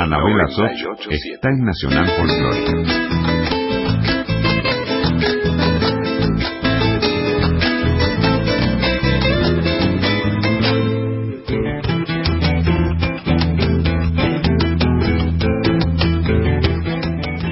[0.00, 2.72] Anabela Soch está en Nacional Folclórica.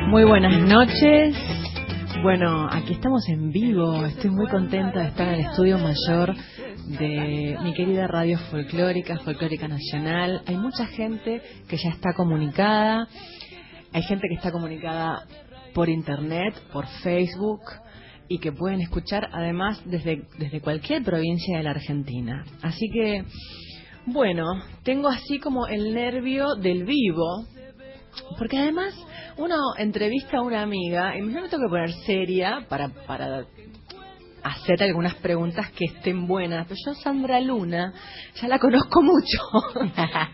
[0.07, 1.37] Muy buenas noches.
[2.23, 4.07] Bueno, aquí estamos en vivo.
[4.07, 6.33] Estoy muy contenta de estar en el estudio mayor
[6.87, 10.43] de mi querida radio folclórica, Folclórica Nacional.
[10.47, 13.09] Hay mucha gente que ya está comunicada.
[13.93, 15.27] Hay gente que está comunicada
[15.75, 17.61] por internet, por Facebook
[18.29, 22.45] y que pueden escuchar además desde, desde cualquier provincia de la Argentina.
[22.63, 23.25] Así que,
[24.07, 24.45] bueno,
[24.85, 27.47] tengo así como el nervio del vivo,
[28.39, 28.95] porque además
[29.39, 33.45] uno entrevista a una amiga y me tengo que poner seria para, para
[34.47, 36.67] hacer algunas preguntas que estén buenas.
[36.67, 37.93] Pero yo, Sandra Luna,
[38.41, 39.39] ya la conozco mucho.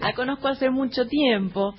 [0.00, 1.74] la conozco hace mucho tiempo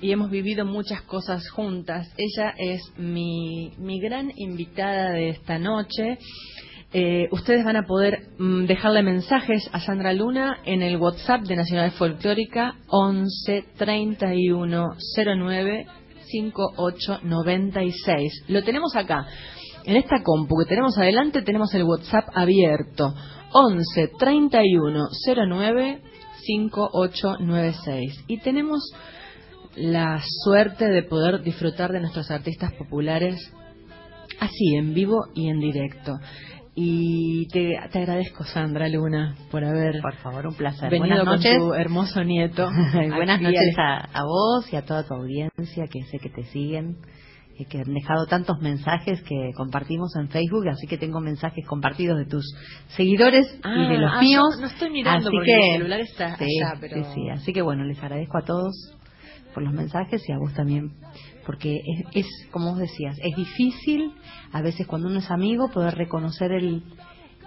[0.00, 2.08] y hemos vivido muchas cosas juntas.
[2.16, 6.18] Ella es mi, mi gran invitada de esta noche.
[6.92, 11.56] Eh, ustedes van a poder mm, dejarle mensajes a Sandra Luna en el WhatsApp de
[11.56, 15.86] Nacional Folclórica 11 31 09
[16.30, 18.44] 5896.
[18.48, 19.26] Lo tenemos acá.
[19.86, 23.14] En esta compu que tenemos adelante tenemos el WhatsApp abierto.
[23.52, 25.08] 11 31
[25.48, 26.02] 09
[26.44, 28.24] 5896.
[28.26, 28.80] Y tenemos
[29.76, 33.52] la suerte de poder disfrutar de nuestros artistas populares
[34.40, 36.18] así, en vivo y en directo.
[36.74, 40.90] Y te, te agradezco, Sandra Luna, por haber Por favor, un placer.
[40.90, 41.58] venido Buenas noches.
[41.58, 42.68] con tu hermoso nieto.
[43.14, 46.96] Buenas noches a vos y a toda tu audiencia que sé que te siguen
[47.58, 52.18] y que han dejado tantos mensajes que compartimos en Facebook, así que tengo mensajes compartidos
[52.18, 52.44] de tus
[52.88, 54.44] seguidos y de los Ah, míos.
[54.54, 56.96] yo no estoy mirando así porque que, el celular está sí, allá, pero...
[57.04, 57.28] sí, sí.
[57.30, 58.74] Así que bueno, les agradezco a todos
[59.54, 60.92] por los mensajes y a vos también,
[61.46, 61.76] porque
[62.12, 64.12] es, es como vos decías, es difícil
[64.52, 66.82] a veces cuando uno es amigo poder reconocer el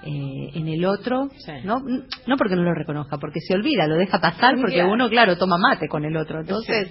[0.03, 1.51] eh, en el otro, Sí.
[1.63, 5.37] no no porque no lo reconozca, porque se olvida, lo deja pasar, porque uno, claro,
[5.37, 6.39] toma mate con el otro.
[6.41, 6.89] Entonces,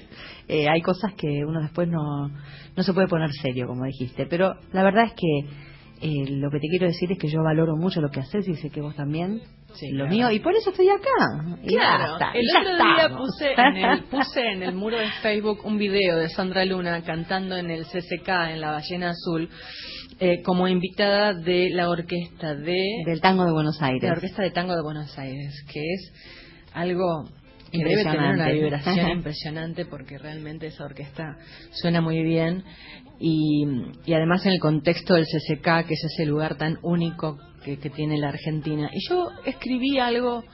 [0.48, 2.28] eh, hay cosas que uno después no,
[2.76, 4.26] no se puede poner serio, como dijiste.
[4.26, 5.48] Pero la verdad es que
[6.00, 8.54] eh, lo que te quiero decir es que yo valoro mucho lo que haces y
[8.54, 9.40] sé que vos también,
[9.74, 10.10] Sí, lo claro.
[10.10, 11.58] mío, y por eso estoy acá.
[11.62, 14.96] Y ya Claro, está, el ya otro día puse en, el, puse en el muro
[14.98, 19.48] de Facebook un video de Sandra Luna cantando en el CCK, en la Ballena Azul,
[20.20, 24.02] eh, como invitada de la orquesta de, Del tango de Buenos de Aires.
[24.02, 26.12] la Orquesta de Tango de Buenos Aires, que es
[26.72, 27.28] algo
[27.70, 31.36] que debe tener una vibración impresionante porque realmente esa orquesta
[31.70, 32.64] suena muy bien
[33.20, 33.64] y,
[34.06, 37.90] y además en el contexto del CCK, que es ese lugar tan único que, que
[37.90, 38.90] tiene la Argentina.
[38.92, 40.44] Y yo escribí algo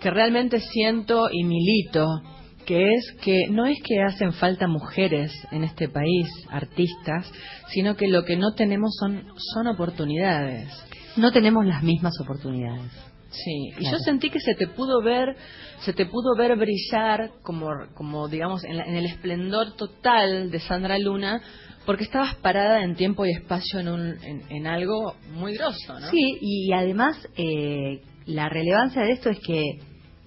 [0.00, 2.06] que realmente siento y milito,
[2.66, 7.30] que es que no es que hacen falta mujeres en este país, artistas,
[7.72, 10.68] sino que lo que no tenemos son, son oportunidades.
[11.16, 12.90] No tenemos las mismas oportunidades.
[13.30, 15.36] Sí, y yo sentí que se te pudo ver,
[15.80, 20.60] se te pudo ver brillar como, como digamos, en, la- en el esplendor total de
[20.60, 21.40] Sandra Luna,
[21.84, 26.08] porque estabas parada en tiempo y espacio en, un, en, en algo muy grosso, ¿no?
[26.10, 29.62] Sí, y además eh, la relevancia de esto es que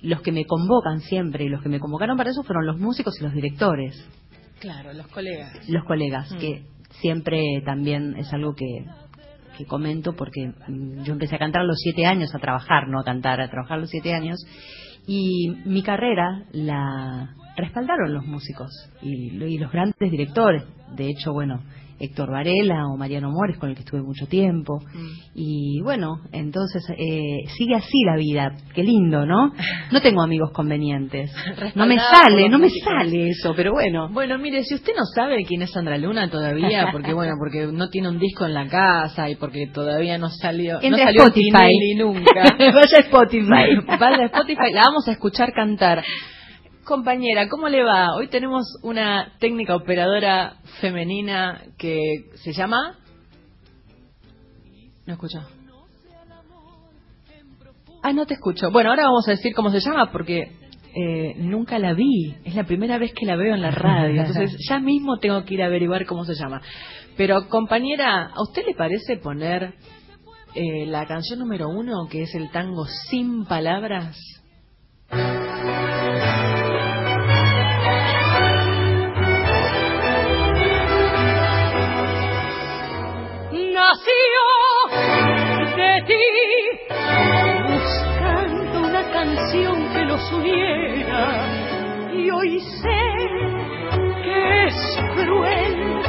[0.01, 3.15] los que me convocan siempre y los que me convocaron para eso fueron los músicos
[3.19, 4.07] y los directores.
[4.59, 5.69] Claro, los colegas.
[5.69, 6.37] los colegas, Mm.
[6.37, 6.65] que
[7.01, 8.65] siempre también es algo que,
[9.57, 12.99] que comento porque mm, yo empecé a cantar a los siete años, a trabajar, no
[12.99, 14.37] a cantar, a trabajar a los siete años,
[15.07, 18.69] y mi carrera la respaldaron los músicos
[19.01, 20.63] y, y los grandes directores.
[20.95, 21.61] De hecho, bueno,
[21.99, 24.79] Héctor Varela o Mariano Mores, con el que estuve mucho tiempo.
[24.79, 25.07] Mm.
[25.35, 28.55] Y bueno, entonces eh, sigue así la vida.
[28.73, 29.51] Qué lindo, ¿no?
[29.91, 31.31] No tengo amigos convenientes.
[31.75, 34.09] No me sale, no me sale eso, pero bueno.
[34.09, 37.89] Bueno, mire, si usted no sabe quién es Sandra Luna todavía, porque bueno, porque no
[37.89, 41.95] tiene un disco en la casa y porque todavía no salió, no salió Spotify.
[41.97, 42.43] Nunca.
[42.59, 43.97] Vaya a Spotify.
[43.99, 46.03] Vaya a Spotify, la vamos a escuchar cantar.
[46.89, 48.15] Compañera, ¿cómo le va?
[48.15, 52.97] Hoy tenemos una técnica operadora femenina que se llama...
[55.05, 55.37] No escucho.
[58.01, 58.71] Ah, no te escucho.
[58.71, 60.51] Bueno, ahora vamos a decir cómo se llama porque
[60.95, 62.35] eh, nunca la vi.
[62.43, 64.21] Es la primera vez que la veo en la radio.
[64.25, 66.59] Entonces ya mismo tengo que ir a averiguar cómo se llama.
[67.15, 69.75] Pero compañera, ¿a usted le parece poner
[70.55, 74.17] eh, la canción número uno, que es el tango sin palabras?
[85.75, 86.25] de ti,
[87.67, 91.23] buscando una canción que los uniera.
[92.13, 93.01] Y hoy sé
[94.23, 94.75] que es
[95.15, 96.01] cruel,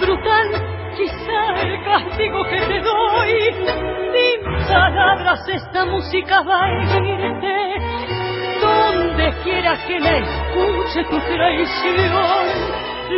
[0.00, 0.48] brutal,
[0.96, 3.32] quizá el castigo que te doy.
[4.12, 7.56] Sin palabras esta música va a herirte.
[8.60, 12.46] Donde quiera que la escuche tu traición,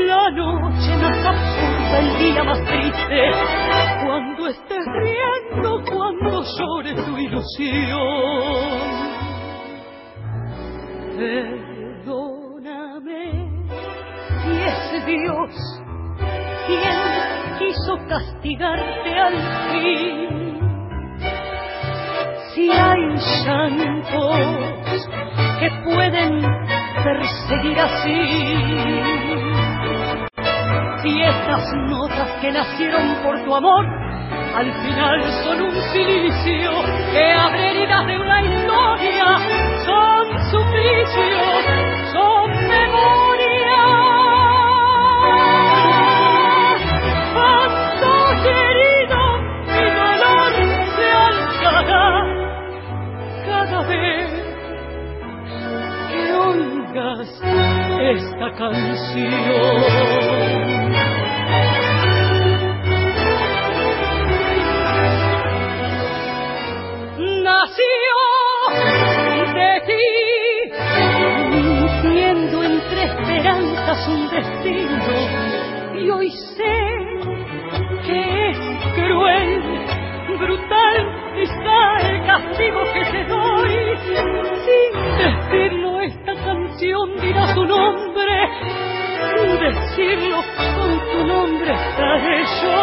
[0.06, 3.30] la noche más absurda, el día más triste,
[4.04, 8.80] cuando estés riendo, cuando llore tu ilusión.
[11.16, 12.42] Perdóname
[14.42, 15.50] si es Dios
[16.66, 19.36] quien quiso castigarte al
[19.72, 20.60] fin.
[22.54, 23.02] Si hay
[23.44, 25.08] llantos
[25.60, 26.32] que pueden
[27.04, 28.20] perseguir así
[31.04, 34.05] y estas notas que nacieron por tu amor
[34.56, 36.70] al final son un silicio
[37.12, 39.38] que abre heridas de una historia,
[39.84, 41.64] son suplicios,
[42.10, 43.76] son memoria.
[47.34, 48.08] Cuando
[48.44, 49.18] querido,
[49.74, 50.52] mi dolor
[50.96, 52.08] se alzará
[53.44, 54.30] cada vez
[56.08, 57.28] que oigas
[58.00, 60.45] esta canción.
[73.96, 74.98] Esperanzas un destino,
[75.98, 76.86] y hoy sé
[78.06, 78.58] que es
[78.94, 79.62] cruel,
[80.38, 80.96] brutal,
[81.34, 83.96] quizá el castigo que te doy,
[84.64, 88.48] sin decirlo esta canción dirá su nombre,
[89.34, 90.36] sin decirlo
[90.76, 92.76] con tu nombre estaré yo.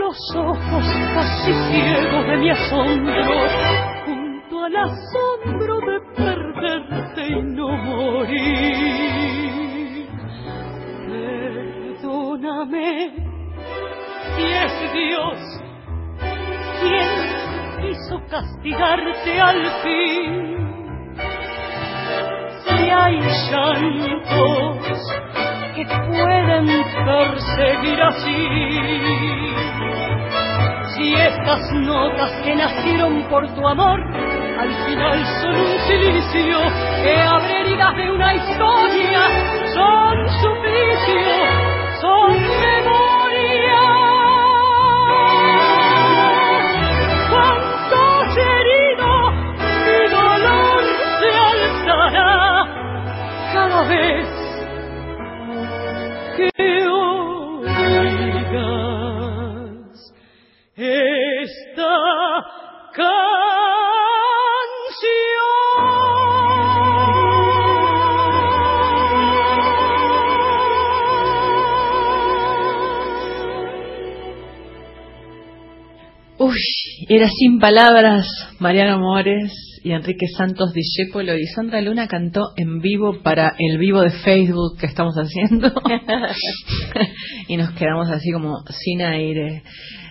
[0.00, 0.84] Los ojos
[1.14, 3.24] casi ciegos de mi asombro,
[4.04, 9.17] junto al asombro de perderte y no morir.
[14.92, 15.38] Si Dios
[16.80, 20.58] quien quiso castigarte al fin.
[22.64, 23.18] Si hay
[23.50, 24.98] llantos
[25.74, 26.66] que pueden
[27.04, 29.48] perseguir así
[31.00, 34.00] y estas notas que nacieron por tu amor,
[34.58, 36.58] al final son un silicio
[37.02, 39.20] que abre heridas de una historia,
[39.74, 43.07] son suplicio, son memoria.
[77.10, 78.26] Era sin palabras
[78.58, 84.02] Mariano Mores y Enrique Santos Discépolo y Sandra Luna cantó en vivo para el vivo
[84.02, 85.72] de Facebook que estamos haciendo
[87.48, 89.62] y nos quedamos así como sin aire.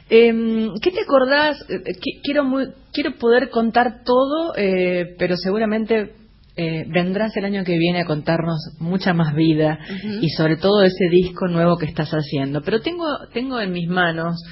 [0.10, 1.64] Em, ¿Qué te acordás?
[1.70, 2.44] Eh, quiero,
[2.92, 6.14] quiero poder contar todo, eh, pero seguramente
[6.56, 9.78] eh, vendrás el año que viene a contarnos mucha más vida
[10.20, 12.64] y sobre todo ese disco nuevo que estás haciendo.
[12.64, 14.44] Pero tengo, tengo en mis manos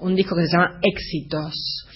[0.00, 1.86] un disco que se llama Éxitos.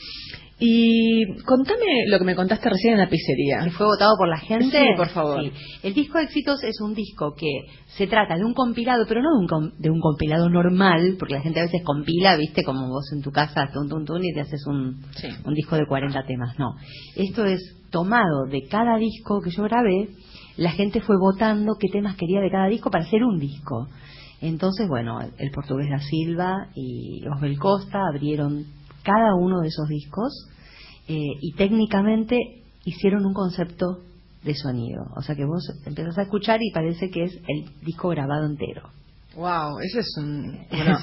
[0.58, 3.60] Y contame lo que me contaste recién en la pizzería.
[3.64, 4.78] ¿Que fue votado por la gente?
[4.78, 5.44] Sí, por favor.
[5.82, 9.54] El disco Éxitos es un disco que se trata de un compilado, pero no de
[9.54, 13.20] un, de un compilado normal, porque la gente a veces compila, viste, como vos en
[13.20, 15.02] tu casa, tun, tun, tun, y te haces un,
[15.44, 16.58] un disco de 40 temas.
[16.58, 16.76] No.
[17.16, 17.60] Esto es
[17.90, 20.08] tomado de cada disco que yo grabé,
[20.56, 23.88] la gente fue votando qué temas quería de cada disco para hacer un disco.
[24.40, 28.64] Entonces, bueno, el portugués da Silva y Osbel Costa abrieron
[29.06, 30.48] cada uno de esos discos
[31.08, 32.36] eh, y técnicamente
[32.84, 34.00] hicieron un concepto
[34.42, 35.04] de sonido.
[35.16, 38.90] O sea que vos empezás a escuchar y parece que es el disco grabado entero.
[39.36, 40.96] Wow, ese es un, bueno,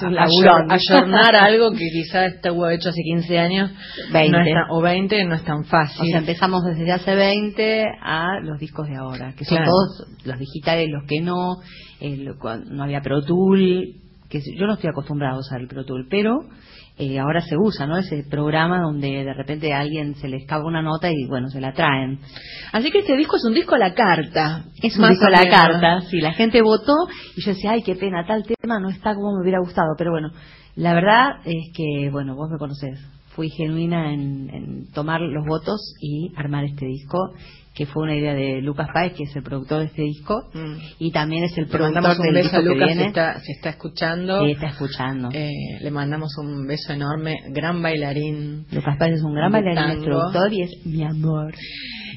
[0.70, 3.72] ayornar algo que quizás estuvo hecho hace 15 años
[4.12, 4.38] 20.
[4.72, 6.02] o 20 no es tan fácil.
[6.02, 10.40] O sea, empezamos desde hace 20 a los discos de ahora, que son todos los
[10.40, 11.58] digitales, los que no,
[12.72, 16.40] no había Pro Tool, que yo no estoy acostumbrado a usar el Pro Tool, pero
[16.98, 17.98] eh, ahora se usa, ¿no?
[17.98, 21.60] Ese programa donde de repente a alguien se le escapa una nota y bueno, se
[21.60, 22.20] la traen.
[22.72, 24.66] Así que este disco es un disco a la carta.
[24.82, 26.22] Es un disco a la carta, sí.
[26.22, 26.94] La gente votó
[27.36, 29.96] y yo decía, ay, qué pena, tal tema no está como me hubiera gustado.
[29.98, 30.30] Pero bueno,
[30.76, 33.00] la verdad es que, bueno, vos me conocés.
[33.36, 37.34] Fui genuina en, en tomar los votos y armar este disco
[37.74, 40.75] que fue una idea de Lucas Páez, que es el productor de este disco, Mm.
[41.00, 42.94] y también es el Le productor mandamos un del beso disco a que Lucas si
[42.96, 43.08] viene.
[43.10, 44.46] está, si está escuchando.
[44.46, 45.30] Sí, está escuchando.
[45.34, 45.50] Eh,
[45.82, 48.65] le mandamos un beso enorme, gran bailarín.
[48.72, 51.53] Lucas Páez es un gran bailarín, es productor y es mi amor.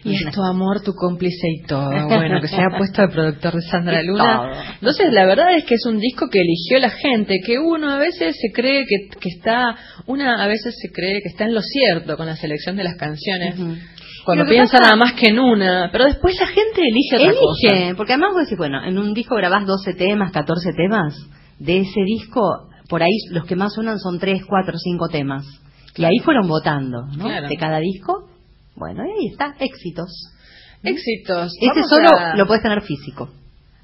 [0.04, 1.90] Y es tu amor, tu cómplice y todo.
[2.06, 4.74] Bueno, que se ha puesto el productor de Sandra Luna.
[4.74, 7.98] Entonces, la verdad es que es un disco que eligió la gente, que uno a
[7.98, 9.74] veces se cree que, que está,
[10.06, 12.94] una a veces se cree que está en lo cierto con la selección de las
[12.96, 13.56] canciones.
[14.26, 16.80] Cuando Y lo que piensa pasa- nada más que en una, pero después la gente
[16.82, 17.96] elige otra Elige, cosa.
[17.96, 21.14] porque además vos decís, bueno, en un disco grabás 12 temas, 14 temas,
[21.60, 25.46] de ese disco, por ahí los que más suenan son 3, 4, 5 temas.
[25.96, 27.24] Y ahí fueron votando, ¿no?
[27.24, 27.48] Claro.
[27.48, 28.28] De cada disco.
[28.74, 30.10] Bueno, y ahí está, éxitos.
[30.82, 31.52] Éxitos.
[31.60, 33.30] Este solo a- lo puedes tener físico.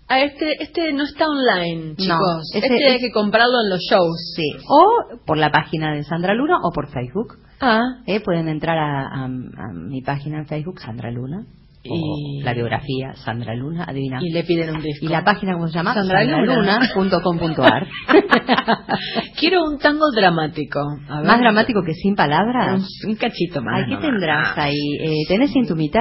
[0.09, 2.51] Ah, este, este no está online, chicos.
[2.55, 4.35] ese este hay es- que comprarlo en los shows.
[4.37, 4.43] Sí.
[4.69, 7.39] O por la página de Sandra Luna o por Facebook.
[7.62, 8.21] Ah, ¿eh?
[8.21, 11.45] Pueden entrar a, a- a mi página en Facebook, Sandra Luna.
[11.85, 14.21] Y- O la biografía, Sandra Luna, adivina.
[14.23, 15.04] y le piden un disco.
[15.04, 15.95] Y la página, ¿cómo se llama?
[15.95, 16.78] Sandra Luna.
[16.92, 17.87] sandraluna.com.ar.
[19.38, 20.78] Quiero un tango dramático.
[21.09, 21.26] A ver.
[21.26, 22.87] Más dramático que sin Un, palabras.
[23.07, 23.83] un cachito más.
[23.85, 24.76] Ay, ¿qué tendrás ahí?
[25.00, 26.00] Eh, ¿Tenés intimidad?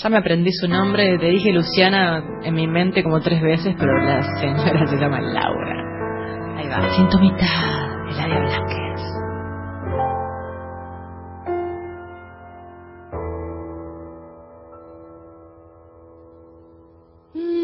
[0.00, 3.92] Ya me aprendí su nombre, te dije Luciana en mi mente como tres veces, pero
[4.00, 6.56] la señora se llama Laura.
[6.56, 6.88] ahí va.
[6.94, 8.88] Siento mitad, Eladia Blanquez.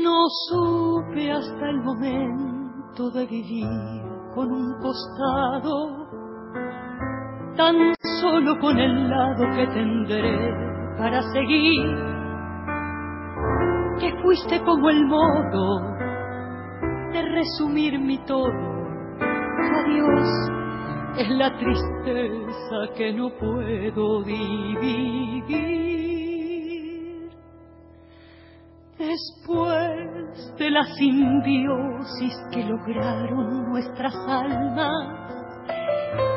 [0.02, 3.68] No supe hasta el momento de vivir
[4.34, 6.08] con un costado,
[7.56, 12.13] tan solo con el lado que tendré para seguir,
[14.00, 15.80] que fuiste como el modo
[17.12, 18.74] de resumir mi todo.
[19.20, 20.28] Adiós
[21.18, 25.44] es la tristeza que no puedo dividir.
[28.98, 35.34] Después de la simbiosis que lograron nuestras almas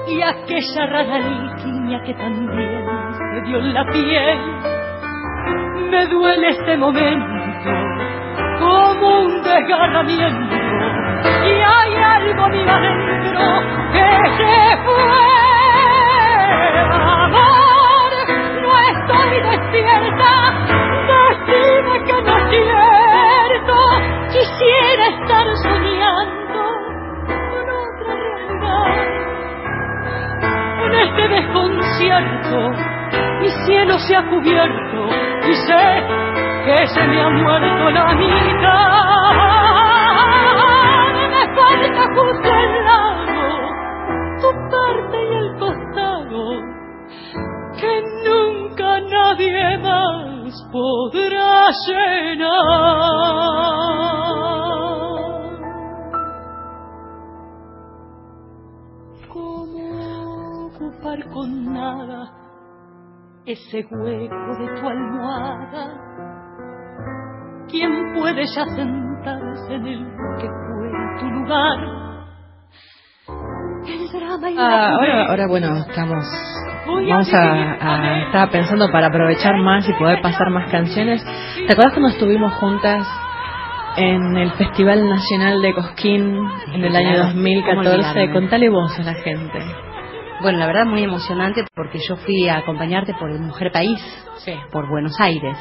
[0.07, 4.39] y aquella rara alquimia que también se dio en la piel,
[5.89, 7.36] me duele este momento
[8.59, 10.55] como un desgarramiento
[11.45, 13.61] y hay algo mi adentro
[13.93, 15.27] que se fue.
[16.91, 18.11] Amor,
[18.61, 20.31] no estoy despierta,
[21.07, 23.75] decime que no es cierto,
[24.31, 26.63] quisiera estar soñando
[27.49, 28.95] con otra realidad.
[30.85, 32.57] En este desconcierto
[33.39, 35.09] mi cielo se ha cubierto
[35.47, 39.31] y sé que se me ha muerto la mitad.
[41.31, 43.41] Me falta justo al lado
[44.41, 46.43] tu parte y el costado
[47.79, 47.93] que
[48.25, 52.57] nunca nadie más podrá llenar.
[59.29, 62.19] ¿Cómo ocupar con nada
[63.45, 66.06] ese hueco de tu almohada?
[67.69, 70.05] ¿Quién puede ya sentarse en el
[70.39, 71.77] que fue tu lugar?
[73.87, 76.25] El drama y la Ah, ahora, ahora bueno, estamos.
[76.85, 78.21] Vamos a.
[78.25, 81.23] Estaba pensando para aprovechar más y poder pasar más canciones.
[81.65, 83.05] ¿Te acuerdas cuando estuvimos juntas
[83.97, 86.37] en el Festival Nacional de Cosquín
[86.73, 87.33] en el año Claro, ¿cómo
[87.83, 87.89] 2014?
[87.89, 88.33] olvidarme?
[88.33, 89.59] Contale vos a la gente.
[90.41, 93.99] Bueno, la verdad muy emocionante porque yo fui a acompañarte por el Mujer País,
[94.37, 94.53] Sí.
[94.71, 95.57] por Buenos Aires.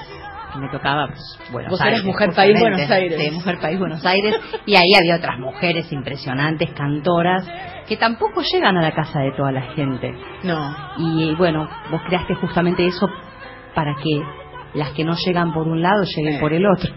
[0.61, 1.99] Me tocaba pues, Buenos Vos Aires.
[2.01, 2.61] eras Mujer País.
[2.61, 3.21] Buenos Aires.
[3.21, 4.35] Sí, Mujer País Buenos Aires.
[4.67, 7.47] Y ahí había otras mujeres impresionantes, cantoras,
[7.89, 10.13] que tampoco llegan a la casa de toda la gente.
[10.45, 10.75] No.
[10.99, 13.09] Y bueno, vos creaste justamente eso
[13.75, 14.21] para que
[14.75, 16.91] las que no llegan por un lado lleguen por el otro.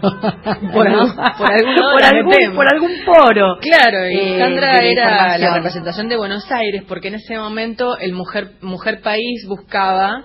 [0.72, 3.56] Por algún- por algún por, algún, por algún poro.
[3.60, 8.12] Claro, y Eh, Sandra era la representación de Buenos Aires, porque en ese momento el
[8.12, 10.24] Mujer, mujer País buscaba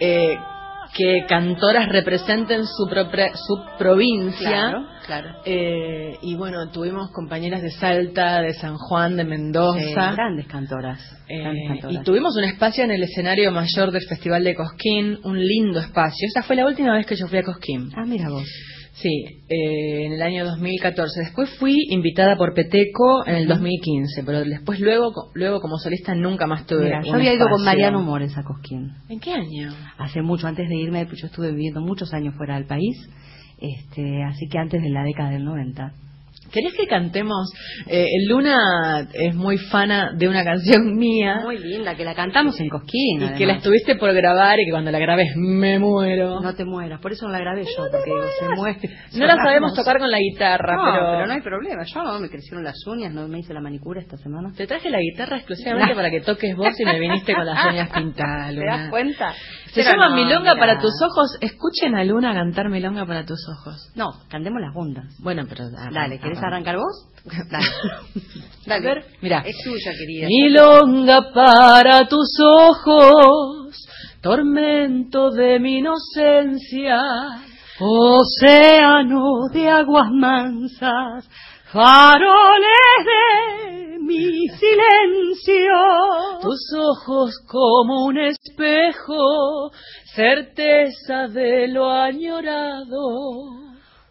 [0.00, 0.38] eh,
[0.96, 4.48] que cantoras representen su, propia, su provincia.
[4.48, 5.28] Claro, claro.
[5.44, 9.80] Eh, y bueno, tuvimos compañeras de Salta, de San Juan, de Mendoza.
[9.80, 11.00] Sí, grandes cantoras.
[11.28, 12.00] Eh, grandes cantoras.
[12.00, 16.26] y tuvimos un espacio en el escenario mayor del Festival de Cosquín, un lindo espacio.
[16.28, 17.90] Esa fue la última vez que yo fui a Cosquín.
[17.94, 18.48] Ah, mira vos.
[18.96, 21.20] Sí, eh, en el año 2014.
[21.20, 26.46] Después fui invitada por Peteco en el 2015, pero después luego, luego como solista nunca
[26.46, 26.84] más tuve.
[26.84, 27.62] Mira, yo había ido con.
[27.62, 28.92] Mariano Mores a Cosquín.
[29.10, 29.70] ¿En qué año?
[29.98, 32.96] Hace mucho, antes de irme, yo estuve viviendo muchos años fuera del país,
[33.58, 35.92] este, así que antes de la década del 90.
[36.52, 37.50] ¿Querés que cantemos?
[37.86, 41.40] Eh, Luna es muy fana de una canción mía.
[41.42, 43.22] Muy linda, que la cantamos en Cosquín.
[43.22, 46.40] Y que la estuviste por grabar y que cuando la grabes me muero.
[46.40, 48.80] No te mueras, por eso no la grabé yo, porque se muere.
[49.14, 51.06] No la sabemos tocar con la guitarra, no, pero...
[51.12, 51.82] pero no hay problema.
[51.84, 54.52] Yo no me crecieron las uñas, no me hice la manicura esta semana.
[54.56, 57.90] Te traje la guitarra exclusivamente para que toques vos y me viniste con las uñas
[57.90, 58.64] pintadas, Luna.
[58.64, 59.34] ¿Te das cuenta?
[59.76, 61.36] Se llama Milonga para tus ojos.
[61.38, 63.90] Escuchen a Luna cantar Milonga para tus ojos.
[63.94, 65.04] No, cantemos las juntas.
[65.18, 65.68] Bueno, pero...
[65.70, 67.08] Dale, ¿querés arrancar vos?
[67.50, 67.66] Dale.
[68.66, 68.88] Dale.
[68.88, 69.42] A ver, mira.
[69.44, 70.28] Es tuya, querida.
[70.28, 73.86] Milonga para tus ojos,
[74.22, 76.98] tormento de mi inocencia,
[77.78, 81.28] océano de aguas mansas,
[81.70, 84.25] faroles de mi.
[86.76, 89.70] Ojos como un espejo,
[90.14, 93.66] certeza de lo añorado.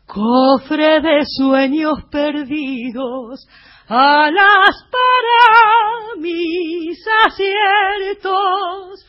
[0.05, 3.47] Cofre de sueños perdidos,
[3.87, 9.05] alas para mis aciertos,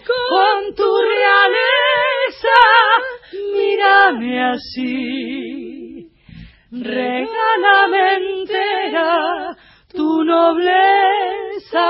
[0.07, 2.59] con tu realeza,
[3.53, 5.80] mírame así,
[6.71, 9.57] regálame entera
[9.93, 11.83] tu nobleza,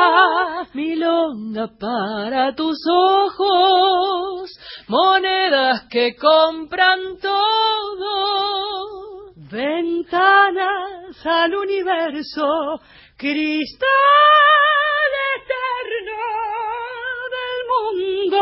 [0.73, 4.49] milonga para tus ojos,
[4.87, 8.15] monedas que compran todo,
[9.35, 12.79] ventanas al universo,
[13.17, 13.87] cristal
[15.37, 16.21] eterno
[17.35, 18.41] del mundo.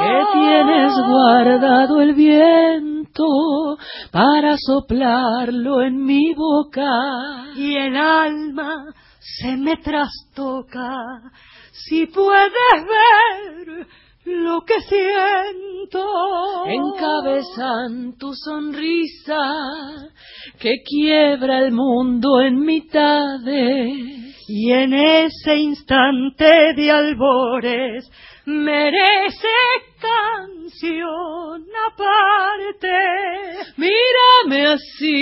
[0.00, 2.14] Que tienes guardado el
[3.18, 3.78] viento
[4.10, 6.88] para soplarlo en mi boca
[7.56, 10.94] y el alma se me trastoca
[11.72, 13.86] si puedes ver
[14.24, 16.04] lo que siento.
[16.66, 19.38] Encabezan tu sonrisa
[20.58, 24.34] que quiebra el mundo en mitades.
[24.50, 28.10] Y en ese instante de albores
[28.48, 29.48] merece
[30.00, 32.98] canción aparte.
[33.76, 35.18] Mírame así,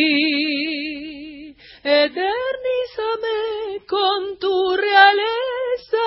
[1.83, 3.39] eternízame
[3.89, 6.07] con tu realeza.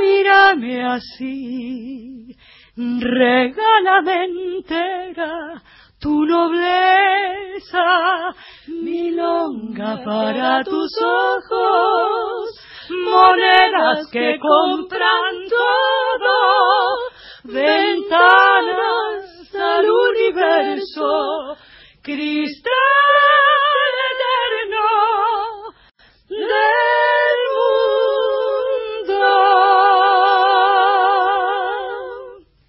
[0.00, 2.34] Mírame así,
[2.76, 5.62] regálame entera
[6.00, 7.84] tu nobleza,
[8.68, 12.49] milonga para tus ojos
[12.90, 16.98] monedas que compran todo,
[17.44, 19.20] ventanas
[19.54, 21.56] al universo,
[22.02, 22.72] cristal
[24.12, 24.86] eterno
[26.28, 29.20] del mundo.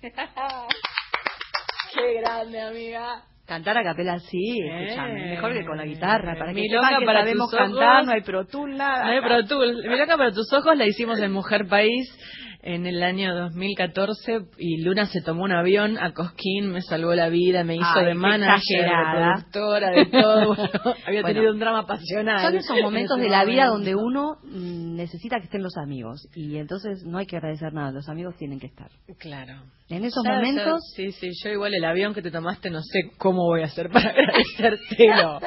[1.93, 3.20] Qué grande, amiga.
[3.51, 6.37] Cantar a capela sí, escúchame, mejor que con la guitarra.
[6.39, 8.05] Para que que para sabemos tus cantar, ojos.
[8.05, 9.03] no hay Pro Tool, nada.
[9.03, 9.75] No hay Pro Tool.
[9.89, 12.17] Milonga para tus ojos la hicimos en Mujer País
[12.63, 17.29] en el año 2014 y Luna se tomó un avión a Cosquín, me salvó la
[17.29, 20.55] vida, me hizo Ay, de manager, de productora, de todo.
[20.61, 22.41] Bueno, había Bueno, tenido un drama pasional.
[22.41, 26.27] Son esos momentos en de la vida donde uno mm, necesita que estén los amigos
[26.35, 28.89] y entonces no hay que agradecer nada, los amigos tienen que estar.
[29.17, 29.63] Claro.
[29.89, 33.43] En esos momentos sí, sí, yo igual el avión que te tomaste no sé cómo
[33.45, 35.39] voy a hacer para agradecértelo.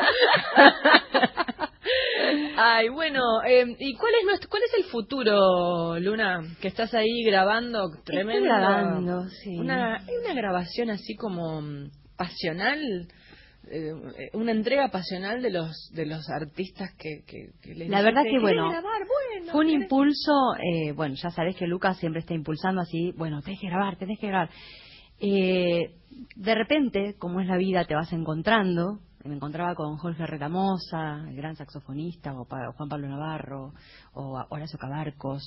[2.56, 6.40] Ay, bueno, eh, ¿y cuál es nuestro, cuál es el futuro, Luna?
[6.60, 8.44] Que estás ahí grabando, tremendo.
[8.44, 9.56] grabando, sí.
[9.58, 13.08] Una, hay una grabación así como mm, pasional,
[13.70, 13.92] eh,
[14.34, 18.38] una entrega pasional de los de los artistas que, que, que les La verdad que,
[18.38, 19.02] bueno, "¿Querés grabar?
[19.06, 19.82] Bueno, Fue un ¿querés?".
[19.82, 23.96] impulso, eh, bueno, ya sabés que Lucas siempre está impulsando así, bueno, tenés que grabar,
[23.96, 24.50] tenés que grabar.
[25.20, 25.94] Eh,
[26.36, 28.98] de repente, como es la vida, te vas encontrando.
[29.24, 33.72] Me encontraba con Jorge Retamosa, el gran saxofonista, o pa- Juan Pablo Navarro,
[34.12, 35.42] o Horacio Cabarcos,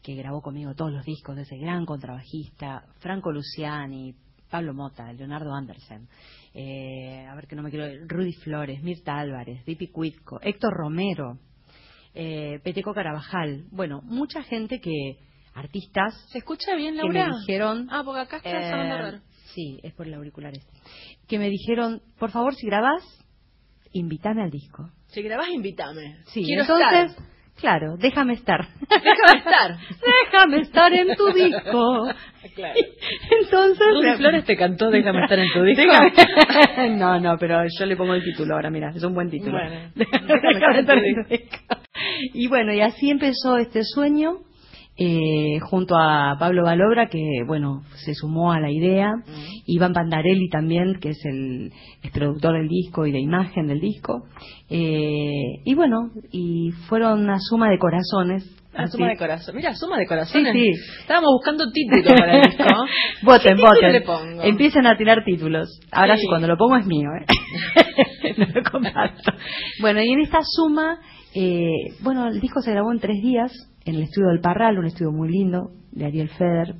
[0.00, 4.14] que grabó conmigo todos los discos de ese gran contrabajista, Franco Luciani,
[4.48, 6.06] Pablo Mota, Leonardo Andersen,
[6.54, 11.38] eh, a ver que no me quiero, Rudy Flores, Mirta Álvarez, Dipi Cuitco, Héctor Romero,
[12.14, 13.64] eh, Peteco Carabajal.
[13.72, 15.18] Bueno, mucha gente que,
[15.54, 17.28] artistas, ¿Se escucha bien, que Laura?
[17.30, 17.88] me dijeron...
[17.90, 19.20] Ah, porque acá está eh.
[19.56, 20.70] Sí, es por el auricular este.
[21.26, 23.02] Que me dijeron, por favor, si grabás,
[23.90, 24.90] invítame al disco.
[25.06, 26.18] Si grabás, invítame.
[26.26, 27.26] Sí, Quiero entonces, estar.
[27.58, 28.68] claro, déjame estar.
[28.80, 29.76] Déjame estar.
[30.30, 32.06] déjame estar en tu disco.
[32.54, 32.74] Claro.
[33.40, 35.82] Entonces, Rudy Flores te cantó Déjame estar en tu disco.
[35.82, 39.52] Déjame- no, no, pero yo le pongo el título ahora, mira, es un buen título.
[39.52, 39.90] Bueno.
[39.94, 41.56] Déjame estar en tu disco.
[42.34, 44.40] Y bueno, y así empezó este sueño
[44.98, 49.62] eh, junto a Pablo Valobra, que bueno, se sumó a la idea, mm.
[49.66, 51.70] Iván Pandarelli también, que es el,
[52.14, 54.24] productor del disco y de imagen del disco,
[54.70, 58.50] eh, y bueno, y fueron una suma de corazones.
[58.74, 59.54] Una suma de corazones.
[59.54, 60.52] Mira, suma de corazones.
[60.52, 62.64] Sí, Estábamos buscando títulos para el disco.
[63.22, 64.02] voten, voten.
[64.42, 65.80] Empiecen a tirar títulos.
[65.90, 66.26] Ahora sí.
[66.26, 67.08] cuando lo pongo es mío.
[67.18, 68.34] ¿eh?
[68.36, 69.32] no lo comparto.
[69.80, 70.98] Bueno, y en esta suma,
[71.34, 73.50] eh, bueno, el disco se grabó en tres días
[73.86, 76.74] en el estudio del Parral, un estudio muy lindo de Ariel Feder,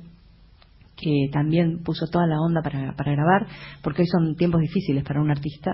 [0.95, 3.47] que también puso toda la onda para, para grabar,
[3.81, 5.71] porque hoy son tiempos difíciles para un artista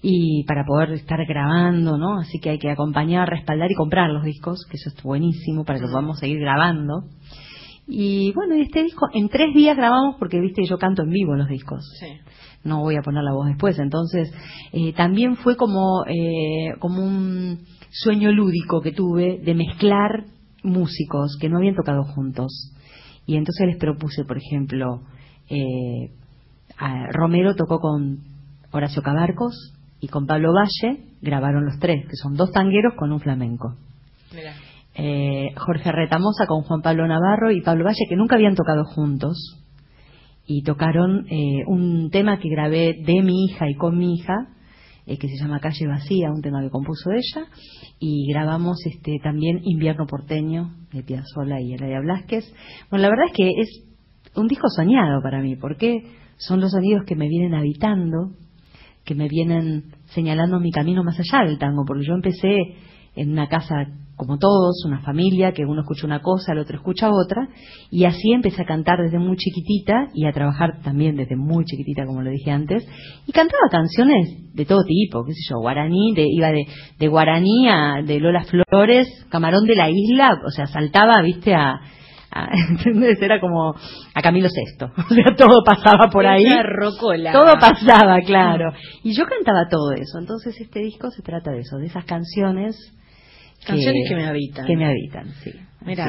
[0.00, 2.18] y para poder estar grabando, ¿no?
[2.18, 5.80] Así que hay que acompañar, respaldar y comprar los discos, que eso es buenísimo para
[5.80, 7.04] que podamos seguir grabando.
[7.86, 11.48] Y bueno, este disco en tres días grabamos porque, viste, yo canto en vivo los
[11.48, 11.84] discos.
[12.62, 13.78] No voy a poner la voz después.
[13.78, 14.32] Entonces,
[14.72, 20.24] eh, también fue como, eh, como un sueño lúdico que tuve de mezclar
[20.64, 22.72] músicos que no habían tocado juntos.
[23.26, 25.02] Y entonces les propuse, por ejemplo,
[25.48, 26.10] eh,
[27.12, 28.18] Romero tocó con
[28.72, 33.20] Horacio Cabarcos y con Pablo Valle, grabaron los tres, que son dos tangueros con un
[33.20, 33.76] flamenco.
[34.96, 39.60] Eh, Jorge Retamosa con Juan Pablo Navarro y Pablo Valle, que nunca habían tocado juntos,
[40.46, 44.48] y tocaron eh, un tema que grabé de mi hija y con mi hija,
[45.06, 47.46] eh, que se llama Calle Vacía, un tema que compuso ella,
[47.98, 52.44] y grabamos este también Invierno Porteño de Piazzolla y Eladia Blasquez.
[52.90, 53.84] Bueno, la verdad es que es
[54.34, 56.04] un disco soñado para mí, porque
[56.36, 58.32] son los sonidos que me vienen habitando,
[59.04, 62.74] que me vienen señalando mi camino más allá del tango, porque yo empecé
[63.16, 67.10] en una casa como todos, una familia, que uno escucha una cosa, el otro escucha
[67.10, 67.48] otra,
[67.90, 72.06] y así empecé a cantar desde muy chiquitita y a trabajar también desde muy chiquitita,
[72.06, 72.86] como lo dije antes,
[73.26, 76.66] y cantaba canciones de todo tipo, qué sé yo, guaraní, de, iba de,
[76.98, 81.80] de guaraní a de Lola Flores, Camarón de la Isla, o sea, saltaba, viste, a,
[82.30, 82.48] a
[83.20, 83.74] Era como
[84.14, 86.46] a Camilo VI, o sea, todo pasaba por ahí.
[86.62, 87.32] Rocola.
[87.32, 88.72] Todo pasaba, claro.
[89.02, 92.76] Y yo cantaba todo eso, entonces este disco se trata de eso, de esas canciones
[93.66, 94.66] Canciones que, me habitan.
[94.66, 95.52] Que me habitan, sí.
[95.84, 96.08] Mira.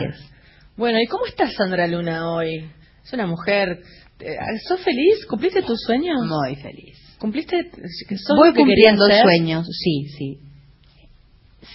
[0.77, 2.69] Bueno, ¿y cómo estás, Sandra Luna, hoy?
[3.03, 3.79] Es una mujer.
[4.19, 4.35] Eh,
[4.67, 5.25] ¿Sos feliz?
[5.27, 6.17] ¿Cumpliste tus sueños?
[6.25, 6.97] Muy feliz.
[7.19, 7.71] ¿Cumpliste?
[7.71, 10.39] ¿sos voy cumpliendo sueños, sí, sí.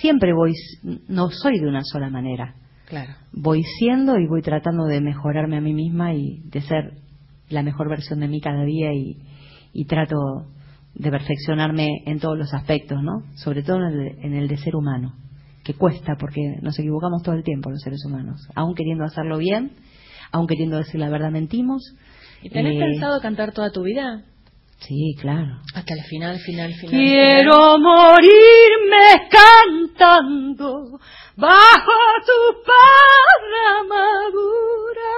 [0.00, 0.52] Siempre voy,
[1.08, 2.54] no soy de una sola manera.
[2.86, 3.14] Claro.
[3.32, 6.92] Voy siendo y voy tratando de mejorarme a mí misma y de ser
[7.48, 9.16] la mejor versión de mí cada día y,
[9.72, 10.16] y trato
[10.94, 13.24] de perfeccionarme en todos los aspectos, ¿no?
[13.36, 15.14] Sobre todo en el, en el de ser humano
[15.70, 19.72] que cuesta porque nos equivocamos todo el tiempo los seres humanos, aún queriendo hacerlo bien,
[20.32, 21.94] aún queriendo decir la verdad mentimos.
[22.42, 24.24] ¿Y tenés eh, pensado cantar toda tu vida?
[24.78, 25.60] Sí, claro.
[25.74, 26.90] Hasta el final, final, final.
[26.90, 30.98] Quiero morirme cantando
[31.36, 31.92] bajo
[32.26, 32.62] tu
[33.88, 35.12] madura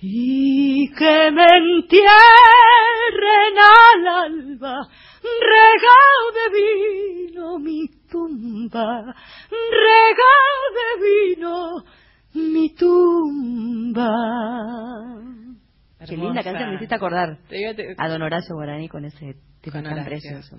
[0.00, 2.08] y que me entierren
[3.58, 4.88] al alba
[5.40, 9.14] regado de vino mi tumba,
[9.50, 10.34] rega
[10.76, 11.84] de vino
[12.34, 14.10] mi tumba.
[16.06, 17.38] Qué linda canción, me hiciste acordar
[17.98, 20.56] a Don Horacio Guaraní con ese tipo tan precioso.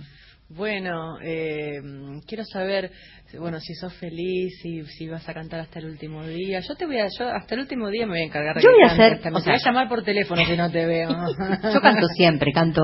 [0.49, 1.79] Bueno, eh,
[2.27, 2.91] quiero saber,
[3.37, 6.59] bueno, si sos feliz, si, si vas a cantar hasta el último día.
[6.61, 8.71] Yo te voy a, yo hasta el último día me voy a encargar de Yo
[8.71, 11.09] voy a hacer, o sea, voy a llamar por teléfono si no te veo.
[11.73, 12.81] yo canto siempre, canto,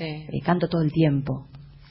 [0.00, 1.48] eh, canto todo el tiempo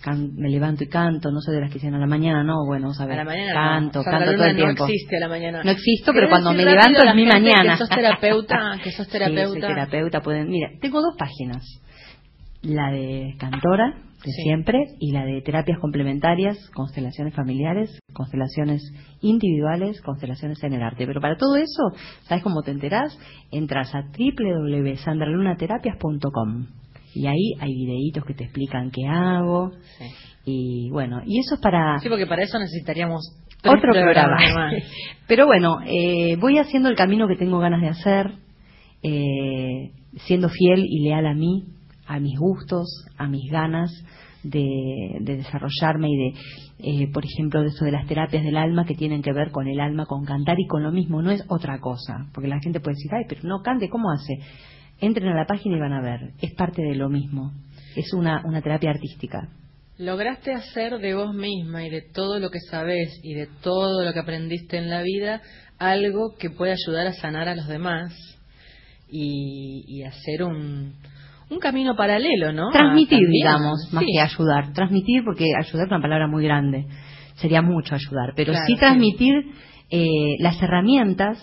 [0.10, 2.88] me levanto y canto, no soy de las que dicen a la mañana, no, bueno,
[2.88, 3.20] vamos a ver.
[3.20, 4.86] A la mañana canto, canto todo el tiempo.
[4.86, 5.62] No existe a la mañana.
[5.64, 7.74] No existo, pero cuando me levanto es mi mañana.
[7.74, 9.42] Que sos terapeuta, que sos terapeuta.
[9.52, 11.66] Sí, soy terapeuta, pueden, mira, tengo dos páginas.
[12.62, 18.84] La de cantora, de siempre, y la de terapias complementarias, constelaciones familiares, constelaciones
[19.22, 21.08] individuales, constelaciones en el arte.
[21.08, 21.92] Pero para todo eso,
[22.24, 23.18] ¿sabes cómo te enterás?
[23.52, 26.81] Entras a www.sandralunaterapias.com
[27.13, 29.71] y ahí hay videitos que te explican qué hago.
[30.45, 32.00] Y bueno, y eso es para...
[32.00, 34.38] Sí, porque para eso necesitaríamos otro programa.
[35.28, 38.32] Pero bueno, eh, voy haciendo el camino que tengo ganas de hacer,
[39.04, 39.91] eh,
[40.26, 41.65] siendo fiel y leal a mí,
[42.08, 43.91] a mis gustos, a mis ganas
[44.43, 46.34] de, desarrollarme y de,
[46.80, 49.67] eh, por ejemplo, de eso de las terapias del alma que tienen que ver con
[49.67, 52.28] el alma, con cantar y con lo mismo, no es otra cosa.
[52.34, 54.39] Porque la gente puede decir, ay, pero no cante, ¿cómo hace?
[55.02, 57.52] Entren a la página y van a ver, es parte de lo mismo,
[57.96, 59.50] es una, una terapia artística.
[59.98, 64.14] Lograste hacer de vos misma y de todo lo que sabés y de todo lo
[64.14, 65.42] que aprendiste en la vida
[65.78, 68.14] algo que puede ayudar a sanar a los demás
[69.10, 70.94] y, hacer un,
[71.50, 72.70] un camino paralelo, ¿no?
[72.72, 74.74] Transmitir, digamos, más que ayudar.
[74.74, 76.86] Transmitir, porque ayudar es una palabra muy grande.
[77.36, 79.34] Sería mucho ayudar, pero sí transmitir
[79.90, 81.38] eh, las herramientas,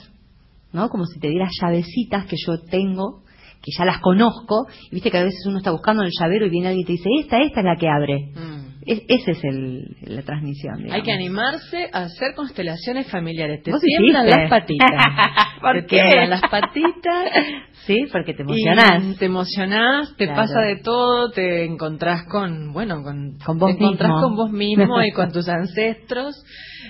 [0.73, 0.89] ¿no?
[0.89, 3.23] Como si te dieras llavecitas que yo tengo,
[3.63, 6.47] que ya las conozco, y viste que a veces uno está buscando en el llavero
[6.47, 8.31] y viene alguien y te dice, esta, esta es la que abre.
[8.35, 8.69] Mm.
[8.87, 10.91] Es, esa es el, la transmisión.
[10.91, 13.63] Hay que animarse a hacer constelaciones familiares.
[13.63, 14.41] Te tiemblan hiciste.
[14.41, 14.91] las patitas.
[15.61, 15.87] ¿Por te qué?
[15.97, 17.29] tiemblan las patitas.
[17.87, 19.03] Sí, porque te emocionás.
[19.03, 20.43] Y te emocionás, te Claro.
[20.43, 24.21] pasa de todo, te encontrás con, bueno, con, Con vos te encontrás mismo.
[24.29, 26.35] con vos mismo y con tus ancestros.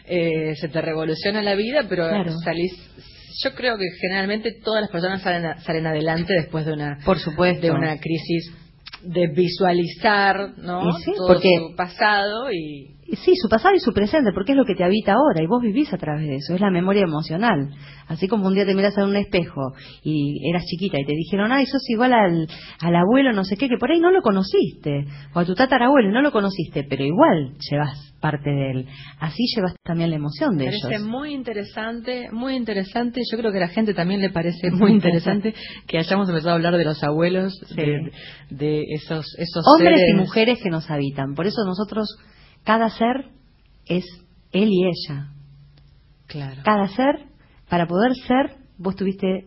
[0.07, 2.33] Eh, se te revoluciona la vida, pero Claro.
[2.45, 2.73] salís.
[3.43, 7.19] Yo creo que generalmente todas las personas salen, a- salen adelante después de una, Por
[7.19, 7.61] supuesto.
[7.67, 8.53] de una crisis
[9.03, 10.93] de visualizar, ¿no?
[10.99, 14.67] Sí, todo porque- su pasado y Sí, su pasado y su presente, porque es lo
[14.67, 17.71] que te habita ahora y vos vivís a través de eso, es la memoria emocional.
[18.07, 19.73] Así como un día te miras en un espejo
[20.05, 22.47] y eras chiquita y te dijeron, ay, sos igual al,
[22.81, 26.11] al abuelo, no sé qué, que por ahí no lo conociste, o a tu tatarabuelo
[26.11, 28.87] y no lo conociste, pero igual llevas parte de él.
[29.21, 31.09] Así llevas también la emoción de Me parece ellos.
[31.09, 33.21] muy interesante, muy interesante.
[33.31, 35.55] Yo creo que a la gente también le parece muy interesante
[35.87, 37.75] que hayamos empezado a hablar de los abuelos, Sí.
[37.77, 38.13] de,
[38.51, 40.15] de esos, esos Hombres seres.
[40.15, 41.35] y mujeres que nos habitan.
[41.35, 42.09] Por eso nosotros,
[42.65, 43.31] cada ser
[43.87, 44.05] es
[44.53, 45.29] él y ella.
[46.27, 46.61] Claro.
[46.65, 47.25] cada ser,
[47.71, 49.47] para poder ser, vos tuviste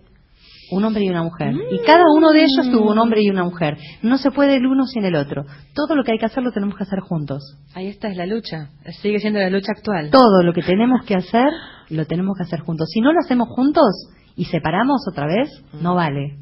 [0.72, 1.54] un hombre y una mujer.
[1.54, 1.62] Mm.
[1.72, 3.78] Y cada uno de ellos tuvo un hombre y una mujer.
[4.02, 5.44] No se puede el uno sin el otro.
[5.74, 7.58] Todo lo que hay que hacer lo tenemos que hacer juntos.
[7.74, 8.70] Ahí está es la lucha.
[9.02, 10.10] Sigue siendo la lucha actual.
[10.10, 11.50] Todo lo que tenemos que hacer,
[11.90, 12.90] lo tenemos que hacer juntos.
[12.92, 15.50] Si no lo hacemos juntos y separamos otra vez,
[15.82, 16.38] no vale.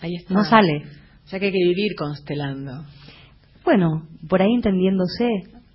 [0.00, 0.34] Ahí está.
[0.34, 0.84] No sale.
[1.24, 2.84] O sea que hay que vivir constelando.
[3.64, 5.26] Bueno, por ahí entendiéndose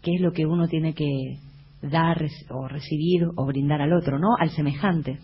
[0.02, 1.06] qué es lo que uno tiene que
[1.82, 2.18] dar
[2.50, 4.30] o recibir o brindar al otro, ¿no?
[4.40, 5.20] Al semejante.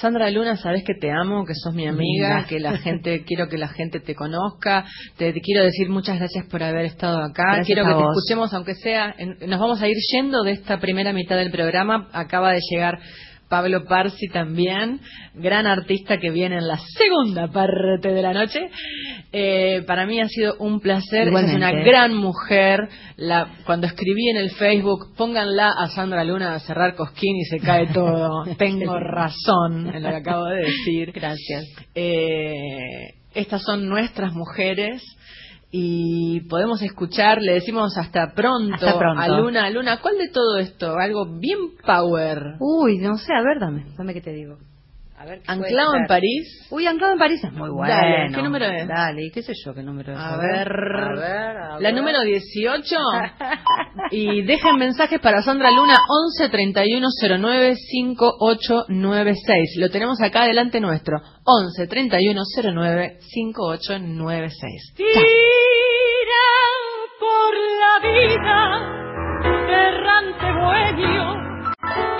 [0.00, 3.58] Sandra Luna, sabes que te amo, que sos mi amiga, que la gente, quiero que
[3.58, 4.84] la gente te conozca.
[5.16, 7.42] Te, te quiero decir muchas gracias por haber estado acá.
[7.44, 9.14] Gracias quiero que te escuchemos, aunque sea.
[9.18, 12.08] en- nos vamos a ir yendo de esta primera mitad del programa.
[12.12, 12.98] Acaba de llegar
[13.48, 15.00] Pablo Parsi también,
[15.34, 18.68] gran artista que viene en la segunda parte de la noche.
[19.32, 21.28] Eh, para mí ha sido un placer.
[21.28, 21.90] Ella Es una Igualmente.
[21.90, 22.88] gran mujer.
[23.16, 27.58] La, cuando escribí en el Facebook, pónganla a Sandra Luna a cerrar cosquín y se
[27.58, 28.44] cae todo.
[28.58, 31.12] Tengo razón en lo que acabo de decir.
[31.12, 31.64] Gracias.
[31.94, 35.02] Eh, estas son nuestras mujeres
[35.70, 39.20] y podemos escuchar, le decimos hasta pronto, Hasta pronto.
[39.20, 39.70] a Luna.
[39.70, 40.96] Luna, ¿cuál de todo esto?
[40.96, 42.54] Algo bien power.
[42.60, 44.58] Uy, no sé, a ver, dame, dame qué te digo.
[45.18, 46.06] A ver, ¿qué puede Anclado en?
[46.06, 46.66] París.
[46.70, 47.90] Uy, anclado en París es muy bueno.
[47.94, 48.86] Dale, ¿qué número es?
[48.86, 50.18] Dale, ¿y qué sé yo qué número es?
[50.18, 51.94] A ver, a ver, a la ver.
[51.94, 52.96] número 18.
[54.10, 55.94] y dejen mensajes para Sandra Luna
[56.36, 57.08] 11 31
[57.40, 59.76] 09 5896.
[59.78, 61.16] Lo tenemos acá delante nuestro.
[61.44, 62.42] 11 31
[62.74, 64.92] 09 5896.
[64.96, 65.16] Tira
[67.18, 68.58] por la vida,
[69.70, 71.24] errante bohemio.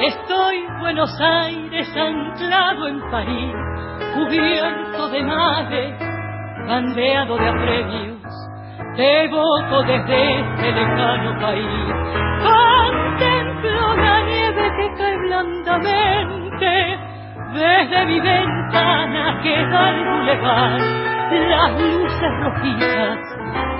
[0.01, 3.55] Estoy Buenos Aires anclado en París,
[4.15, 5.99] cubierto de mare,
[6.69, 8.23] bandeado de apremios.
[8.97, 11.93] Te evoco desde este lejano país.
[12.43, 16.99] Contemplo la nieve que cae blandamente
[17.55, 20.81] desde mi ventana que da el bulevar.
[21.31, 23.19] Las luces rojizas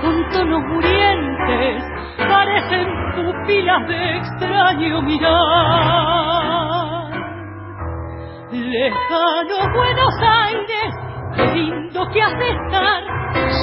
[0.01, 5.37] con tonos murientes parecen pupilas de extraño mirar.
[8.51, 10.93] Lejano Buenos Aires,
[11.35, 13.03] qué lindo que has de estar.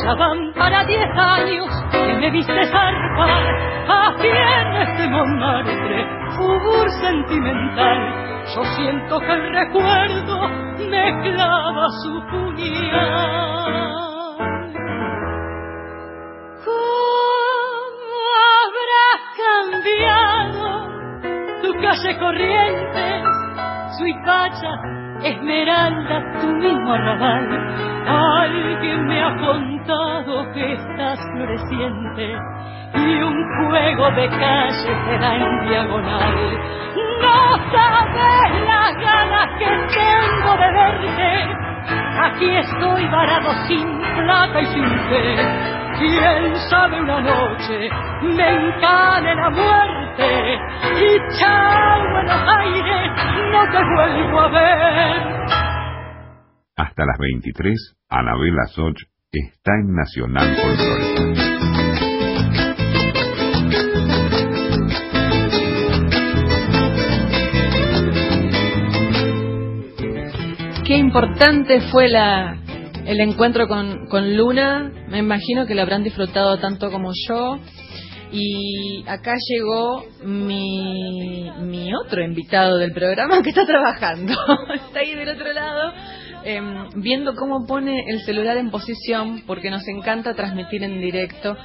[0.04, 0.14] Ya
[0.56, 3.42] para diez años que me viste zarpar.
[3.86, 8.44] Aquí en este Montmartre, fútbol sentimental.
[8.54, 10.48] Yo siento que el recuerdo
[10.90, 14.13] me clava su puñal.
[19.84, 20.88] Cambiado
[21.62, 23.22] tu calle corriente,
[23.96, 24.72] su hipacha,
[25.22, 27.48] esmeralda, tu mismo arrabal?
[28.06, 32.36] Alguien me ha contado que estás floreciente
[32.94, 36.58] y un juego de calle te da en diagonal.
[37.20, 41.56] No sabes las ganas que tengo de verte.
[42.22, 45.83] Aquí estoy varado sin plata y sin fe.
[45.98, 47.88] Quién sabe una noche
[48.22, 50.58] me encane la muerte
[51.00, 53.10] y chao Buenos Aires,
[53.52, 55.22] no te vuelvo a ver.
[56.76, 61.54] Hasta las 23, Anabela Soch está en Nacional Folclórica.
[70.84, 72.63] Qué importante fue la,
[73.06, 74.90] el encuentro con, con Luna.
[75.08, 77.58] Me imagino que lo habrán disfrutado tanto como yo.
[78.32, 84.34] Y acá llegó mi, mi otro invitado del programa que está trabajando.
[84.74, 85.92] está ahí del otro lado,
[86.44, 91.56] em, viendo cómo pone el celular en posición, porque nos encanta transmitir en directo,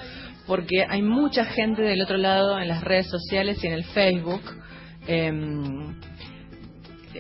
[0.46, 4.42] porque hay mucha gente del otro lado en las redes sociales y en el Facebook.
[5.08, 5.96] Em,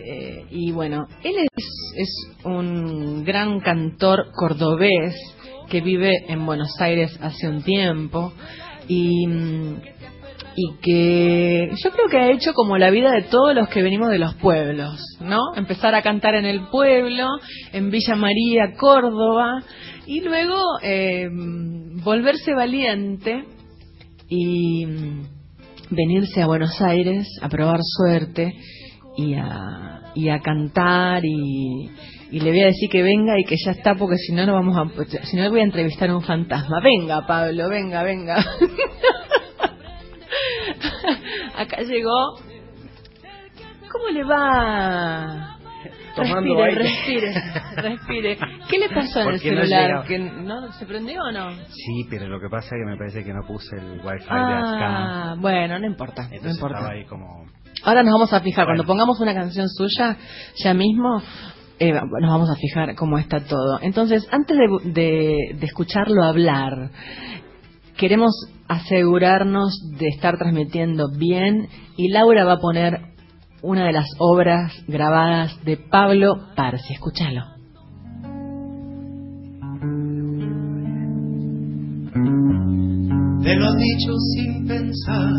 [0.05, 5.15] eh, y bueno, él es, es un gran cantor cordobés
[5.69, 8.33] que vive en Buenos Aires hace un tiempo
[8.87, 9.27] y,
[10.55, 14.09] y que yo creo que ha hecho como la vida de todos los que venimos
[14.09, 15.39] de los pueblos, ¿no?
[15.55, 17.27] Empezar a cantar en el pueblo,
[17.71, 19.63] en Villa María, Córdoba,
[20.05, 21.29] y luego eh,
[22.03, 23.45] volverse valiente
[24.27, 24.85] y
[25.91, 28.53] venirse a Buenos Aires a probar suerte
[29.27, 31.89] y a, y a cantar y,
[32.31, 34.53] y le voy a decir que venga y que ya está porque si no no
[34.53, 34.85] vamos a
[35.25, 36.79] si no voy a entrevistar a un fantasma.
[36.83, 38.37] Venga Pablo venga venga.
[41.57, 42.37] Acá llegó.
[43.91, 45.55] Cómo le va
[46.15, 47.33] Tomando respire aire.
[47.33, 47.33] respire
[47.75, 48.37] respire.
[48.69, 50.03] Qué le pasó en el ¿Por qué no celular llega?
[50.05, 53.23] que no se prendió o no Sí, pero lo que pasa es que me parece
[53.23, 55.35] que no puse el wifi de ah acá.
[55.41, 56.77] bueno no importa no Entonces importa.
[56.77, 57.45] estaba ahí como...
[57.83, 60.17] Ahora nos vamos a fijar, cuando pongamos una canción suya,
[60.63, 61.21] ya mismo
[61.79, 63.79] eh, nos vamos a fijar cómo está todo.
[63.81, 66.91] Entonces, antes de, de- de escucharlo hablar,
[67.97, 68.31] queremos
[68.67, 72.99] asegurarnos de estar transmitiendo bien y Laura va a poner
[73.61, 76.93] una de las obras grabadas de Pablo Parsi.
[76.93, 77.43] Escúchalo.
[83.43, 85.33] Te lo han dicho sin pensar,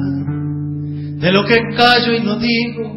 [1.20, 2.96] de lo que callo y no digo,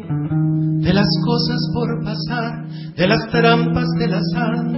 [0.80, 4.72] de las cosas por pasar, de las trampas del azar,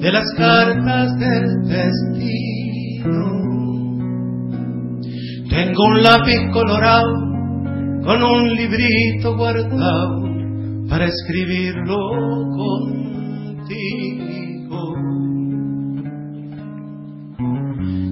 [0.00, 3.38] de las cartas del destino.
[5.50, 7.12] Tengo un lápiz colorado
[8.04, 10.22] con un librito guardado
[10.88, 11.96] para escribirlo
[12.56, 13.98] contigo.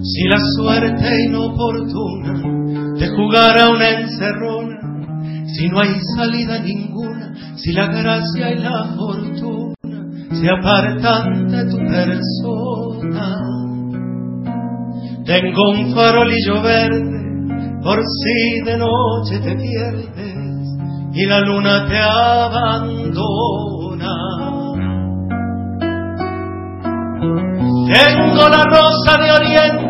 [0.03, 2.66] Si la suerte inoportuna
[2.99, 4.81] te jugara una encerrona,
[5.55, 9.75] si no hay salida ninguna, si la gracia y la fortuna
[10.41, 13.39] se apartan de tu persona.
[15.25, 17.17] Tengo un farolillo verde
[17.83, 20.37] por si de noche te pierdes
[21.13, 23.27] y la luna te abandona.
[27.93, 29.86] Tengo la rosa de oriente,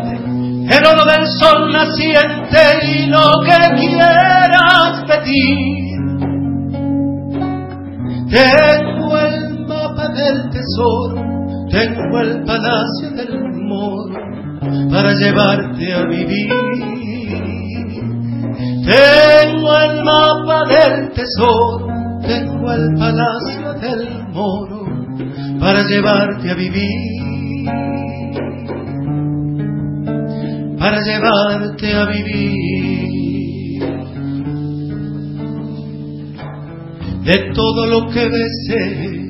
[0.69, 5.77] el oro del sol naciente y lo que quieras pedir.
[8.29, 11.15] Tengo el mapa del tesoro,
[11.69, 14.19] tengo el palacio del moro
[14.91, 16.49] para llevarte a vivir.
[18.85, 21.87] Tengo el mapa del tesoro,
[22.21, 24.85] tengo el palacio del moro
[25.59, 28.16] para llevarte a vivir.
[30.79, 33.07] Para llevarte a vivir.
[37.23, 39.27] De todo lo que besé,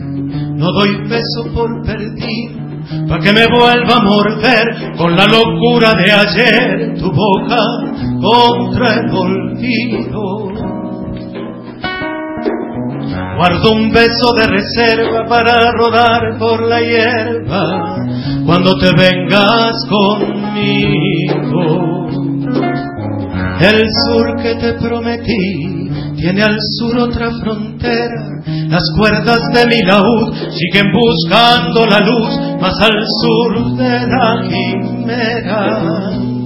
[0.56, 6.12] no doy beso por perdido, para que me vuelva a morder con la locura de
[6.12, 7.58] ayer tu boca
[8.22, 10.57] contra el olvido.
[13.38, 17.96] Guardo un beso de reserva para rodar por la hierba
[18.48, 20.88] cuando te vengas conmigo.
[23.60, 28.42] El sur que te prometí tiene al sur otra frontera.
[28.70, 36.37] Las cuerdas de mi laúd siguen buscando la luz más al sur de la quimera.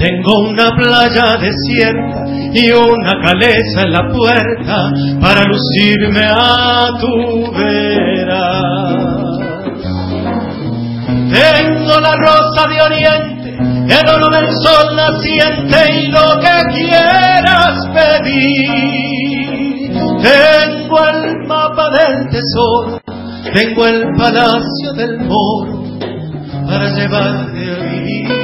[0.00, 8.62] Tengo una playa desierta y una caleza en la puerta para lucirme a tu vera.
[11.30, 19.50] Tengo la rosa de oriente, el oro del sol naciente y lo que quieras pedir.
[20.22, 23.02] Tengo el mapa del tesoro,
[23.52, 25.84] tengo el palacio del moro
[26.66, 28.39] para llevarte a vivir.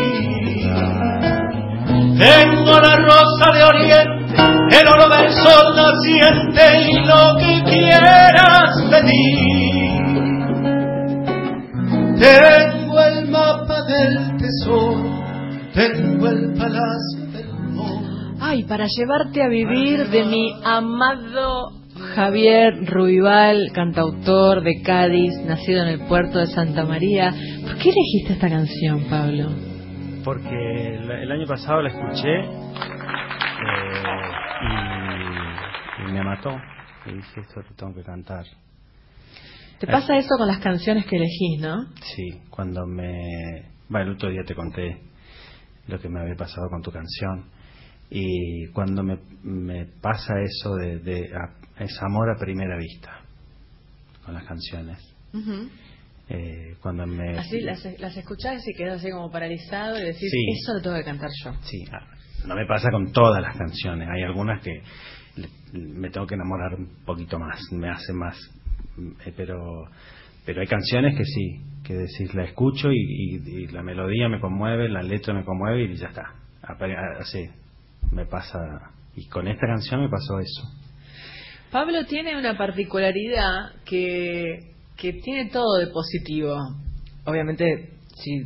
[2.18, 4.36] Tengo la rosa de oriente,
[4.80, 9.86] el oro del sol naciente y lo que quieras pedir.
[12.18, 15.20] Tengo el mapa del tesoro,
[15.74, 18.36] tengo el palacio del moro.
[18.40, 21.72] Ay, para llevarte a vivir de mi amado
[22.14, 27.34] Javier Ruibal, cantautor de Cádiz, nacido en el puerto de Santa María.
[27.62, 29.65] ¿Por qué elegiste esta canción, Pablo?
[30.26, 32.48] Porque el, el año pasado la escuché eh,
[36.00, 36.50] y, y me mató.
[37.06, 38.44] Y dije, esto lo tengo que cantar.
[39.78, 41.86] ¿Te pasa eso con las canciones que elegís, no?
[42.02, 43.66] Sí, cuando me...
[43.88, 45.00] Bueno, el otro día te conté
[45.86, 47.44] lo que me había pasado con tu canción.
[48.10, 53.20] Y cuando me, me pasa eso de, de a- es amor a primera vista
[54.24, 54.98] con las canciones.
[55.32, 55.68] Ujú.
[56.28, 57.38] Eh, cuando me...
[57.38, 60.44] Así las, las escuchás y quedas así como paralizado y decís, Sí.
[60.60, 61.52] eso lo tengo que cantar yo.
[61.62, 62.04] Sí, ah,
[62.46, 64.08] no me pasa con todas las canciones.
[64.08, 64.82] Hay algunas que
[65.72, 68.36] me tengo que enamorar un poquito más, me hace más.
[69.26, 69.84] eh, Pero,
[70.44, 74.40] pero hay canciones que sí, que decís, la escucho y, y- y la melodía me
[74.40, 76.34] conmueve, la letra me conmueve y ya está.
[76.62, 77.48] Apare- ah, Así,
[78.10, 78.58] me pasa.
[79.14, 80.62] Y con esta canción me pasó eso.
[81.70, 86.54] Pablo tiene una particularidad que, que tiene todo de positivo.
[87.24, 88.42] Obviamente, si,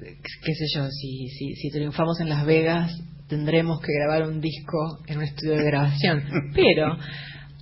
[0.00, 2.92] qué sé yo, si, si, si triunfamos en Las Vegas,
[3.28, 6.22] tendremos que grabar un disco en un estudio de grabación.
[6.54, 6.96] Pero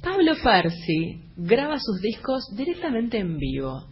[0.03, 3.85] Pablo Parsi graba sus discos directamente en vivo.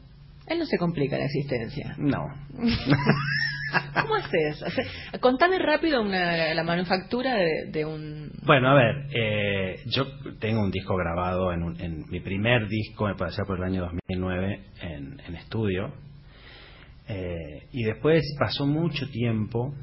[0.46, 1.94] Él no se complica la existencia.
[1.98, 2.26] No.
[3.94, 4.64] ¿Cómo haces?
[5.20, 7.36] Contame rápido una- la manufactura
[7.70, 8.30] de, un...
[8.44, 10.06] Bueno, a ver, eh, yo
[10.38, 13.82] tengo un disco grabado en, un- en mi primer disco, me parece por el año
[13.82, 15.92] 2009, en, en estudio.
[17.08, 19.74] Eh, y después pasó mucho tiempo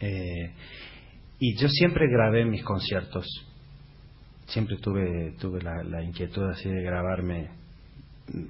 [0.00, 0.52] eh,
[1.38, 3.26] y yo siempre grabé mis conciertos.
[4.46, 7.50] Siempre tuve, tuve la, la inquietud así de grabarme,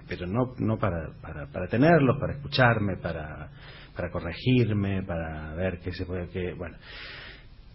[0.08, 3.50] pero no, no para, para, para tenerlos, para escucharme, para,
[3.94, 6.76] para corregirme, para ver qué se puede, qué, bueno.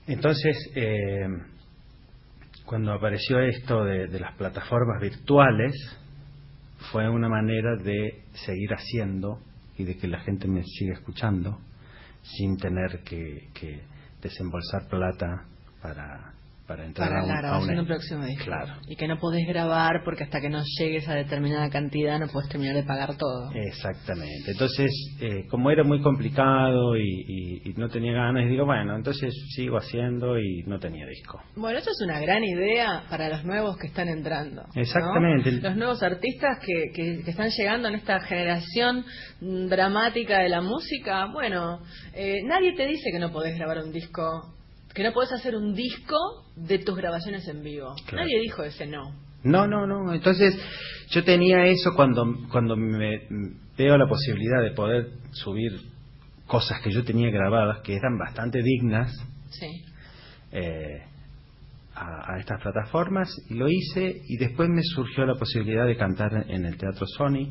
[0.07, 1.27] Entonces, eh,
[2.65, 5.73] cuando apareció esto de, las plataformas virtuales,
[6.91, 9.39] fue una manera de seguir haciendo
[9.77, 11.59] y de que la gente me siga escuchando
[12.23, 13.81] sin tener que
[14.21, 15.45] desembolsar plata
[15.81, 16.36] para,
[16.67, 18.45] para entrar para a un, la a grabación una- de un próximo disco.
[18.45, 18.73] Claro.
[18.87, 22.49] Y que no podés grabar porque hasta que no llegues a determinada cantidad no podés
[22.49, 23.51] terminar de pagar todo.
[23.53, 24.51] Exactamente.
[24.51, 24.91] Entonces,
[25.21, 29.77] eh, como era muy complicado y, y- y no tenía ganas, digo, bueno, entonces sigo
[29.77, 31.41] haciendo y no tenía disco.
[31.55, 34.63] Bueno, eso es una gran idea para los nuevos que están entrando.
[34.63, 34.81] ¿no?
[34.81, 35.51] Exactamente.
[35.53, 39.05] Los nuevos artistas que, que- que están llegando en esta generación
[39.69, 41.25] dramática de la música.
[41.31, 41.79] Bueno,
[42.13, 44.21] eh, nadie te dice que no podés grabar un disco,
[44.97, 46.17] que no podés hacer un disco
[46.55, 47.93] de tus grabaciones en vivo.
[48.07, 48.23] Claro.
[48.25, 49.13] Nadie dijo ese no.
[49.43, 50.11] No, no, no.
[50.11, 50.59] Entonces,
[51.11, 53.27] yo tenía eso cuando, cuando me
[53.77, 55.71] veo la posibilidad de poder subir
[56.47, 59.13] cosas que yo tenía grabadas, que eran bastante dignas,
[59.51, 59.67] Sí.
[60.51, 61.03] eh,
[61.93, 66.45] a, a estas plataformas y lo hice y después me surgió la posibilidad de cantar
[66.49, 67.49] en el Teatro Sony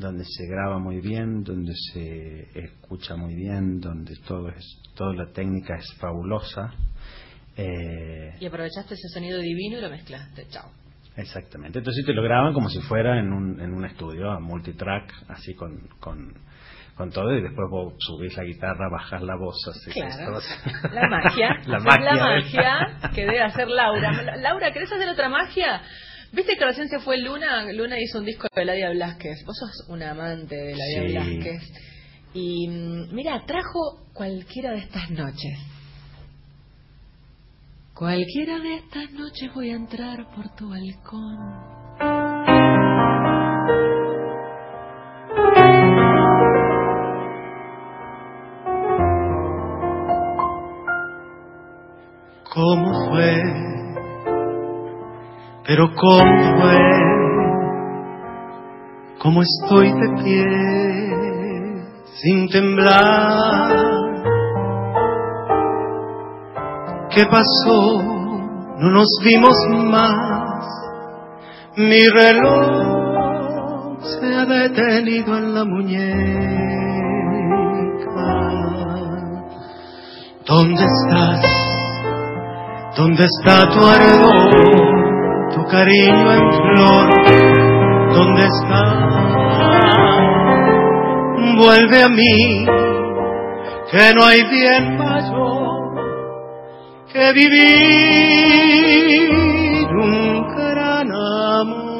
[0.00, 5.30] donde se graba muy bien, donde se escucha muy bien, donde todo es, toda la
[5.32, 6.72] técnica es fabulosa.
[7.56, 10.46] Eh, Y aprovechaste ese sonido divino y lo mezclaste.
[10.48, 10.70] Chao.
[11.16, 11.78] exactamente.
[11.78, 15.54] Entonces te lo graban como si fuera en un, en un estudio, a multitrack, así
[15.54, 16.32] con, con,
[16.96, 20.38] con todo, y después vos subís la guitarra, bajás la voz, así Claro.
[20.92, 21.50] La magia.
[21.66, 22.14] la magia.
[22.14, 24.22] La magia que debe hacer Laura.
[24.22, 25.82] La- Laura, ¿querés hacer otra magia?
[26.32, 27.72] ¿Viste que recién se fue Luna?
[27.72, 29.44] Luna hizo un disco de Ladia Blasquez.
[29.44, 31.08] Vos sos un amante de Ladia Sí.
[31.12, 31.62] Blasquez.
[32.34, 35.58] Y mm, mira, trajo cualquiera de estas noches.
[37.94, 41.36] Cualquiera de estas noches voy a entrar por tu balcón.
[52.54, 53.69] ¿Cómo fue?
[55.70, 56.80] Pero ¿cómo fue?
[59.20, 60.44] ¿Cómo estoy de pie
[62.20, 63.70] sin temblar?
[67.14, 68.02] ¿Qué pasó?
[68.80, 69.54] No nos vimos
[69.92, 70.66] más.
[71.76, 76.00] Mi reloj se ha detenido en la muñeca.
[80.44, 81.46] ¿Dónde estás?
[82.96, 84.99] ¿Dónde está tu ardor,
[85.54, 87.08] tu cariño en flor?
[88.14, 88.82] ¿Dónde está?
[91.56, 92.66] Vuelve a mí,
[93.90, 95.70] que no hay bien mayor
[97.12, 97.70] que vivir
[99.92, 101.90] un gran amor.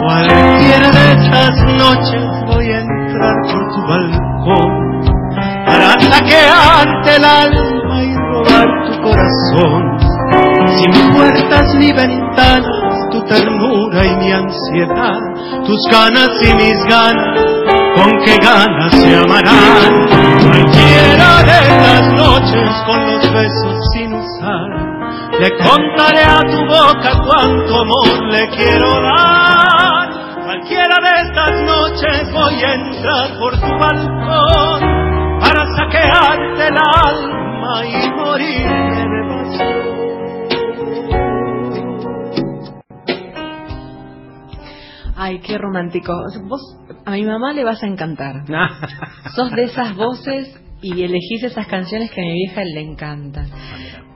[0.00, 4.70] Cualquiera de estas noches voy a entrar por tu balcón
[5.66, 7.73] para saquearte el alma
[9.24, 9.98] corazón.
[10.76, 15.18] Sin puertas ni ventanas, tu ternura y mi ansiedad,
[15.64, 17.44] tus ganas y mis ganas,
[17.96, 20.08] con qué ganas se amarán.
[20.40, 24.68] Cualquiera de las noches con los besos sin usar,
[25.40, 30.10] le contaré a tu boca cuánto amor le quiero dar.
[30.44, 34.80] Cualquiera de estas noches voy a entrar por tu balcón
[35.40, 37.33] para saquearte el alma
[37.84, 39.94] y morirme de pasión.
[45.16, 46.12] Ay, qué romántico.
[46.48, 46.60] Vos
[47.04, 48.44] a mi mamá le vas a encantar.
[49.34, 53.48] Sos de esas voces y elegís esas canciones que a mi vieja le encantan.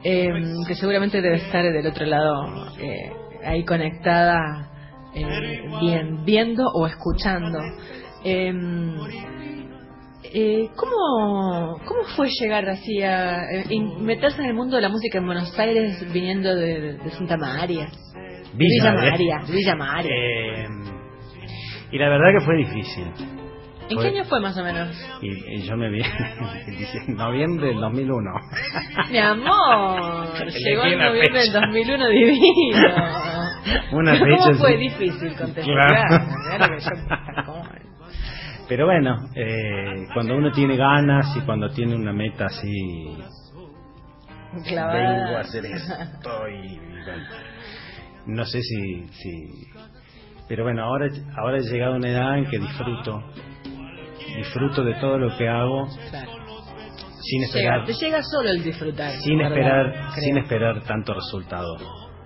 [0.04, 0.30] Eh,
[0.66, 3.12] que seguramente debe estar del otro lado, eh,
[3.44, 4.70] ahí conectada,
[5.14, 7.58] eh, bien, viendo o escuchando.
[8.24, 8.52] Eh,
[10.34, 14.88] eh, ¿cómo, ¿Cómo fue llegar así a eh, in- meterse en el mundo de la
[14.88, 17.88] música en Buenos Aires viniendo de, de Santa María?
[18.54, 20.10] Villa María, Villa María.
[20.14, 20.66] Eh,
[21.92, 23.04] y la verdad que fue difícil.
[23.90, 24.88] ¿En fue- qué año fue más o menos?
[25.22, 28.30] Y, y yo me vi en noviembre del 2001.
[29.10, 30.26] Mi amor,
[30.64, 31.60] llegó en noviembre del fecha.
[31.66, 32.88] 2001 divino.
[33.92, 34.76] Una ¿Cómo fecha, fue sí.
[34.78, 35.64] difícil contestar?
[35.64, 36.24] Claro.
[36.56, 37.27] Claro que yo- ¿cómo?
[38.68, 43.16] Pero bueno, eh, cuando uno tiene ganas y cuando tiene una meta así,
[44.52, 47.24] vengo a hacer esto y bueno,
[48.26, 49.66] no sé si, si,
[50.48, 51.06] pero bueno, ahora
[51.36, 53.22] ahora he llegado a una edad en que disfruto,
[54.36, 56.30] disfruto de todo lo que hago Claro.
[57.22, 59.12] sin Llega, esperar, te llega solo el disfrutar.
[59.12, 59.52] sin ¿verdad?
[59.58, 60.24] esperar, Creo.
[60.24, 61.74] sin esperar tanto resultado.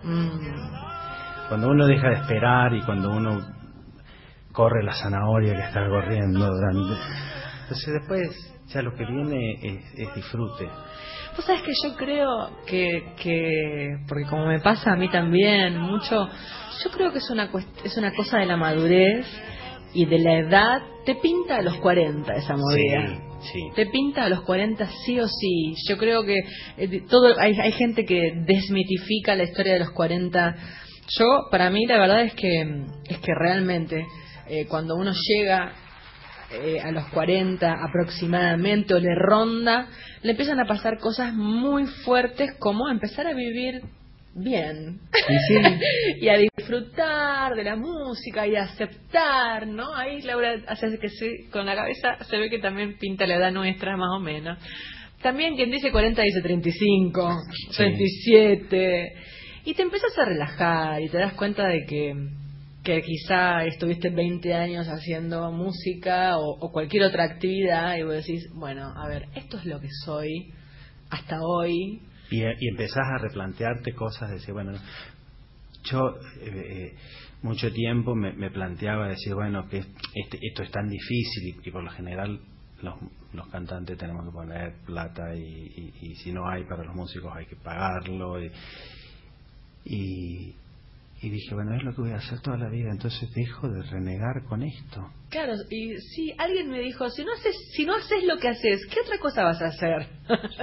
[0.03, 1.49] Mm.
[1.49, 3.40] Cuando uno deja de esperar y cuando uno
[4.53, 7.00] corre la zanahoria que está corriendo durante...
[7.62, 10.68] Entonces después ya lo que viene es, es disfrute.
[11.36, 16.28] Vos sabés que yo creo que, que, porque como me pasa a mí también mucho,
[16.84, 17.50] yo creo que es una,
[17.84, 19.26] es una cosa de la madurez
[19.94, 20.82] y de la edad.
[21.07, 23.18] Te pinta a los 40 esa movida.
[23.40, 23.61] Sí, sí.
[23.74, 25.74] Te pinta a los 40 sí o sí.
[25.88, 26.38] Yo creo que
[26.76, 30.57] eh, todo hay, hay gente que desmitifica la historia de los 40.
[31.18, 34.07] Yo, para mí, la verdad es que es que realmente
[34.49, 35.72] eh, cuando uno llega
[36.51, 39.88] eh, a los 40 aproximadamente o le ronda,
[40.22, 43.80] le empiezan a pasar cosas muy fuertes como empezar a vivir
[44.34, 45.01] bien
[46.20, 49.95] y a disfrutar de la música y a aceptar, ¿no?
[49.95, 53.53] Ahí Laura hace que sí, con la cabeza se ve que también pinta la edad
[53.53, 54.59] nuestra más o menos.
[55.22, 57.36] También quien dice 40 dice 35,
[57.70, 57.76] Sí.
[57.76, 59.12] 37
[59.64, 62.14] y te empiezas a relajar y te das cuenta de que
[62.82, 68.92] que quizá estuviste 20 años haciendo música o, cualquier otra actividad y vos decís, bueno,
[68.96, 70.52] a ver, esto es lo que soy
[71.10, 72.00] hasta hoy.
[72.30, 74.72] Y, y empezás a replantearte cosas, decir, bueno,
[75.84, 76.94] yo eh, eh,
[77.42, 81.90] mucho tiempo me, planteaba decir, bueno, que este, esto es tan difícil y, por lo
[81.90, 82.40] general
[82.82, 87.46] los, cantantes tenemos que poner plata y- y si no hay para los músicos hay
[87.46, 88.42] que pagarlo.
[89.84, 90.54] Y,
[91.22, 93.82] y, dije, bueno, es lo que voy a hacer toda la vida, entonces dejo de
[93.82, 95.08] renegar con esto.
[95.30, 98.86] Claro, y sí, alguien me dijo, si no haces, si no haces lo que haces,
[98.86, 100.08] ¿qué otra cosa vas a hacer?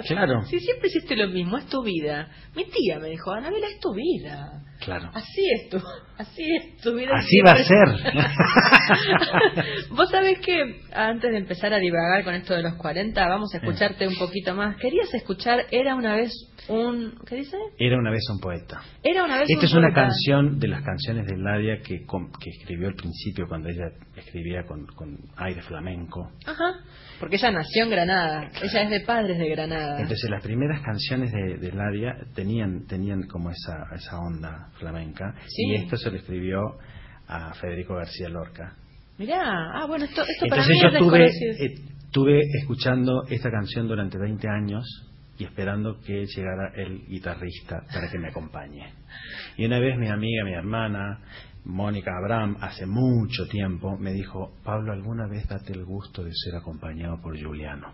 [0.07, 0.43] Claro.
[0.49, 2.29] si siempre hiciste lo mismo, es tu vida.
[2.55, 4.63] Mi tía me dijo, Anabela, es tu vida.
[4.79, 5.09] Claro.
[5.13, 5.77] Así es tu,
[6.17, 7.11] así es tu vida.
[7.13, 9.89] Así va a siempre- ser.
[9.91, 13.57] Vos sabés que antes de empezar a divagar con esto de los 40, vamos a
[13.57, 14.77] escucharte un poquito más.
[14.77, 16.31] ¿Querías escuchar Era una vez
[16.69, 17.19] un...
[17.27, 17.57] ¿Qué dice?
[17.77, 18.81] Era una vez un poeta.
[19.03, 20.01] Era una vez Esta un es una poeta.
[20.01, 24.85] canción de las canciones de Nadia que, que escribió al principio cuando ella escribía con,
[24.87, 26.31] con aire flamenco.
[26.45, 26.79] Ajá.
[27.19, 28.49] Porque ella nació en Granada.
[28.61, 29.99] Ella es de padres de Granada.
[30.01, 35.63] Entonces las primeras canciones de, de Nadia tenían, tenían como esa, esa onda flamenca Sí.
[35.67, 36.77] y esto se lo escribió
[37.27, 38.73] a Federico García Lorca.
[39.17, 39.41] Mirá,
[39.73, 41.53] ah, bueno, esto, esto para Entonces mí yo desconocido.
[41.53, 44.85] eh, estuve escuchando esta canción durante 20 años
[45.37, 48.93] y esperando que llegara el guitarrista para que me acompañe.
[49.57, 51.19] Y una vez mi amiga, mi hermana,
[51.69, 56.55] Mónica Abraham, hace mucho tiempo, me dijo, Pablo, ¿alguna vez date el gusto de ser
[56.55, 57.93] acompañado por Juliano?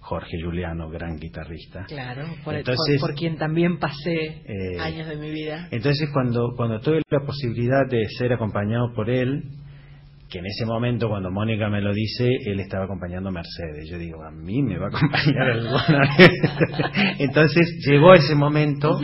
[0.00, 1.84] Jorge Juliano, gran guitarrista.
[1.88, 5.68] Claro, por, Entonces- por- por quien también pasé Eh, años de mi vida.
[5.72, 9.42] Entonces cuando, cuando tuve la posibilidad de ser acompañado por él,
[10.30, 13.88] que en ese momento cuando Mónica me lo dice, él estaba acompañando a Mercedes.
[13.90, 16.30] Yo digo, a mí me va a acompañar alguna vez.
[17.18, 18.98] Entonces llegó ese momento.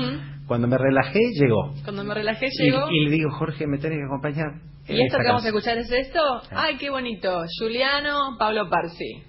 [0.52, 1.72] Cuando me relajé, llegó.
[1.82, 2.90] Cuando me relajé llegó.
[2.90, 4.60] y le digo, Jorge, me tenés que acompañar.
[4.86, 5.56] ¿Y esto que vamos a canción".
[5.56, 6.20] escuchar es esto?
[6.50, 7.42] ¡Ay, qué bonito!
[7.58, 9.22] Juliano, Pablo Parsi.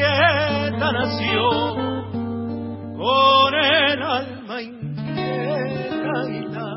[0.00, 1.50] Inquieta, nació
[2.96, 6.76] con el alma inquieta y la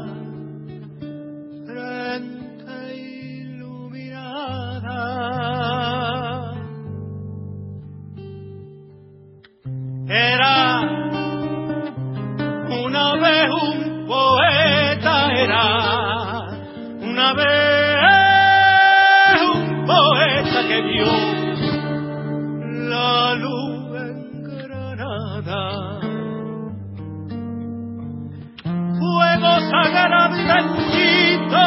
[1.66, 4.12] frente iluminada.
[10.08, 10.82] Era
[12.70, 15.66] una vez un poeta, era
[17.02, 18.04] una vez
[19.56, 21.33] un poeta que vio
[29.76, 31.66] y bendito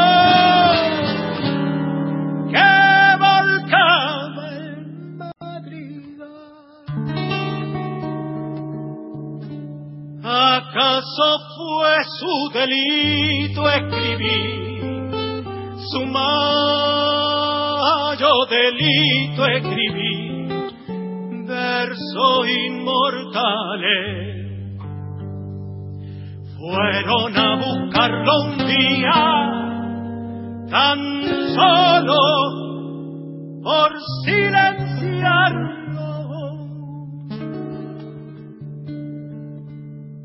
[2.50, 2.72] que
[3.18, 6.20] volcaba en Madrid.
[10.22, 14.56] ¿Acaso fue su delito escribir
[15.90, 16.46] su mayo
[18.48, 20.64] delito escribir
[21.46, 24.25] versos inmortales?
[26.66, 29.22] Fueron a buscarlo un día,
[30.68, 30.98] tan
[31.54, 32.18] solo
[33.62, 33.92] por
[34.24, 35.70] silenciarlo.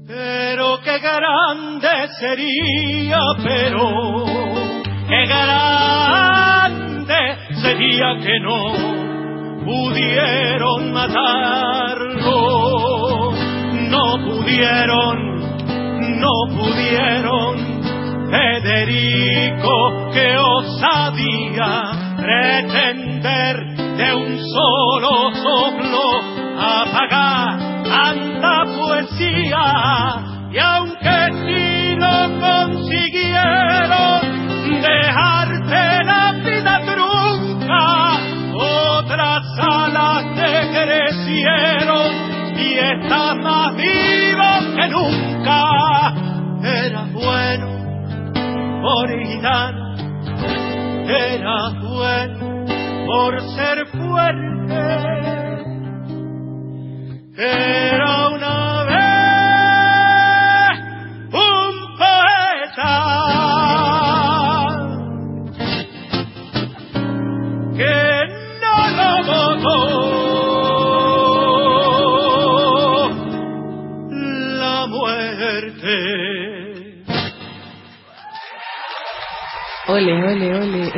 [0.07, 4.25] Pero qué grande sería, pero
[5.07, 7.19] qué grande
[7.61, 8.73] sería que no
[9.63, 12.39] pudieron matarlo,
[13.89, 15.30] no pudieron
[16.21, 17.81] no pudieron.
[18.31, 25.70] Federico, que osadía pretender de un solo soplo
[49.41, 49.80] por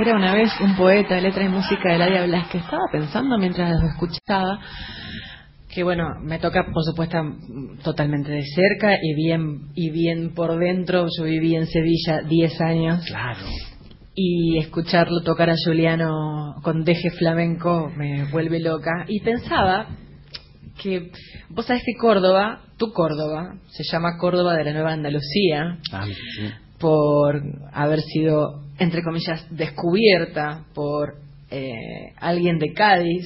[0.05, 2.57] Era una vez un poeta, letra y música de Ladia Blasque.
[2.57, 4.59] Estaba pensando mientras lo escuchaba
[5.73, 7.17] que bueno, me toca por supuesto
[7.85, 11.07] totalmente de cerca y bien y bien por dentro.
[11.17, 13.05] Yo viví en Sevilla 10 años.
[13.07, 13.39] Claro.
[14.13, 19.05] Y escucharlo tocar a Juliano con deje flamenco me vuelve loca.
[19.07, 19.87] Y pensaba
[20.81, 21.11] que
[21.49, 26.49] vos sabés que Córdoba, tu Córdoba, se llama Córdoba de la Nueva Andalucía Ah, sí.
[26.77, 27.41] por
[27.71, 31.15] haber sido, entre comillas, descubierta por
[31.49, 33.25] eh, alguien de Cádiz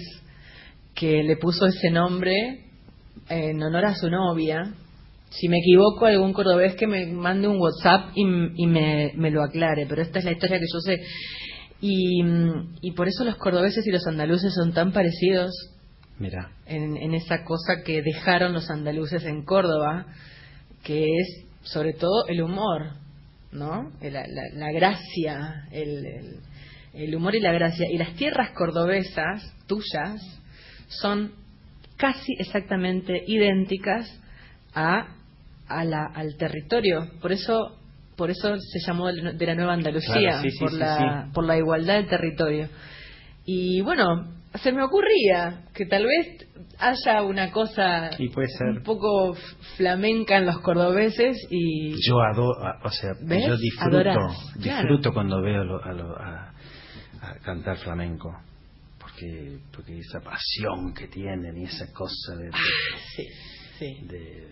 [0.95, 2.66] que le puso ese nombre
[3.30, 4.74] en honor a su novia.
[5.30, 8.24] Si me equivoco, algún cordobés que me mande un WhatsApp y,
[8.55, 11.01] y me, me lo aclare, pero esta es la historia que yo sé.
[11.82, 12.24] Y,
[12.82, 15.51] y por eso los cordobeses y los andaluces son tan parecidos
[16.18, 16.51] Mira.
[16.66, 20.08] en, en esa cosa que dejaron los andaluces en Córdoba,
[20.84, 22.93] que es sobre todo el humor,
[23.58, 23.91] ¿no?
[24.01, 26.36] La, la- la gracia, el, el-
[26.93, 27.86] el humor y la gracia.
[27.91, 30.22] Y las tierras cordobesas, tuyas,
[30.88, 31.32] son
[31.97, 34.20] casi exactamente idénticas
[34.74, 35.08] a,
[35.68, 37.10] a la- al territorio.
[37.22, 37.78] Por eso,
[38.16, 41.45] por eso se llamó de la Nueva Andalucía, Claro, sí, sí, por, sí, la, por
[41.45, 42.70] la igualdad del territorio.
[43.45, 46.47] Y bueno, se me ocurría que tal vez
[46.79, 48.67] haya una cosa Y puede ser.
[48.69, 49.35] un poco
[49.75, 53.45] flamenca en los cordobeses y Yo adoro, o sea, ¿Ves?
[53.47, 54.81] yo disfruto, Adorás, claro.
[54.87, 56.53] disfruto cuando veo lo- a, lo- a-
[57.21, 58.29] a cantar flamenco,
[58.99, 62.51] porque porque esa pasión que tienen y esa cosa de, de,
[63.15, 63.27] sí,
[63.79, 64.07] sí.
[64.07, 64.47] de-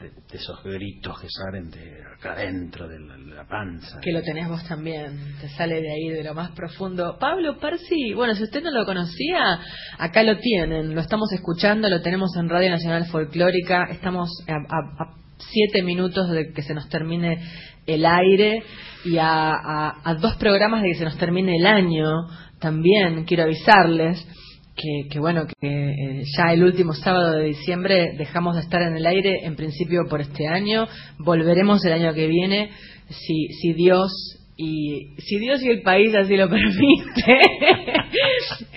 [0.00, 4.00] de- esos gritos que salen de acá adentro de la, panza.
[4.00, 7.16] Que lo tenés vos también, te sale de ahí, de lo más profundo.
[7.18, 9.58] Pablo Parsi, bueno, si usted no lo conocía,
[9.98, 15.82] acá lo tienen, lo estamos escuchando, lo tenemos en Radio Nacional Folclórica, estamos a siete
[15.82, 17.38] minutos de que se nos termine
[17.86, 18.62] el aire
[19.04, 22.10] y a, dos programas de que se nos termine el año
[22.60, 24.26] también quiero avisarles
[25.10, 29.06] que, bueno que eh, ya el último sábado de diciembre dejamos de estar en el
[29.06, 30.86] aire en principio por este año
[31.18, 32.70] volveremos el año que viene
[33.08, 34.10] si si Dios
[34.56, 37.40] y si Dios y el país así lo permite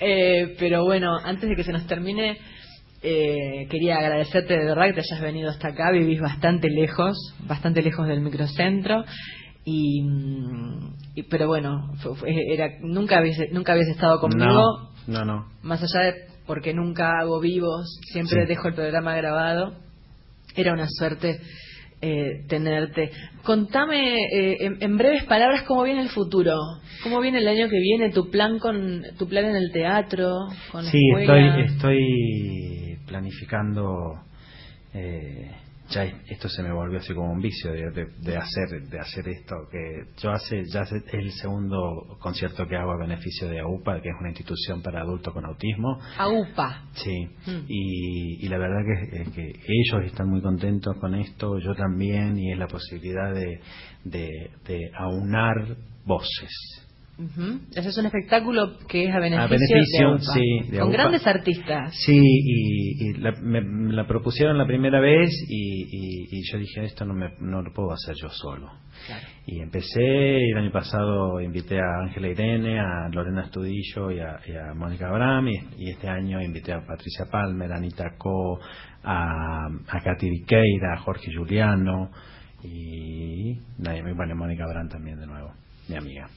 [0.00, 2.38] eh, pero bueno antes de que se nos termine
[3.04, 7.16] eh, quería agradecerte de verdad que te hayas venido hasta acá, vivís bastante lejos,
[7.48, 9.04] bastante lejos del microcentro.
[9.64, 10.02] Y,
[11.28, 11.92] pero bueno,
[12.24, 14.91] era, nunca, habías, nunca habías estado conmigo.
[15.06, 19.76] No, Más allá de porque nunca hago vivos, siempre dejo el programa grabado.
[20.54, 21.40] Era una suerte
[22.00, 23.10] eh, tenerte.
[23.44, 26.56] Contame eh, en, breves palabras cómo viene el futuro,
[27.02, 30.28] cómo viene el año que viene, tu plan con tu plan en el teatro,
[30.72, 34.14] con sí, estoy estoy planificando
[34.92, 35.50] eh,
[35.92, 40.06] ya esto se me volvió así como un vicio de, hacer de hacer esto que
[40.20, 44.14] yo hace ya es el segundo concierto que hago a beneficio de AUPA que es
[44.18, 46.00] una institución para adultos con autismo.
[46.18, 47.26] AUPA sí.
[47.46, 47.64] Mm.
[47.68, 52.58] y, la verdad que, que, ellos están muy contentos con esto yo también y es
[52.58, 53.60] la posibilidad de,
[54.04, 56.81] de aunar voces
[57.18, 61.94] ese es un espectáculo que es a beneficio, sí, con grandes artistas.
[62.06, 63.60] Sí, y, la, me,
[63.92, 68.14] la propusieron la primera vez y, yo dije, esto no, me, no lo puedo hacer
[68.20, 68.70] yo solo.
[69.46, 74.72] Y empecé, y el año pasado invité a Ángela Irene, a Lorena Estudillo y a,
[74.74, 78.58] Mónica Abraham, y, este año invité a Patricia Palmer, a Anita Co,
[79.04, 82.10] a, a Katy Viqueira, a Jorge Juliano,
[82.64, 83.58] y
[84.16, 85.52] bueno, Mónica Abraham también de nuevo
[85.88, 86.28] mi amiga.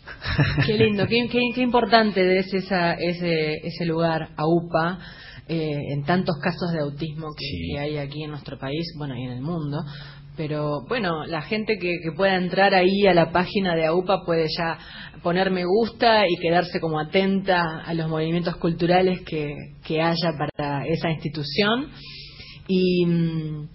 [0.66, 5.00] Qué lindo, qué, qué, importante es esa, ese, ese lugar, AUPA,
[5.48, 9.32] eh, en tantos casos de autismo que, hay aquí en nuestro país, bueno, y en
[9.32, 9.84] el mundo.
[10.36, 14.48] Pero bueno, la gente que, que pueda entrar ahí a la página de AUPA puede
[14.58, 14.78] ya
[15.24, 20.86] poner me gusta y quedarse como atenta a los movimientos culturales que, que haya para
[20.86, 21.90] esa institución.
[22.68, 23.70] Y mm,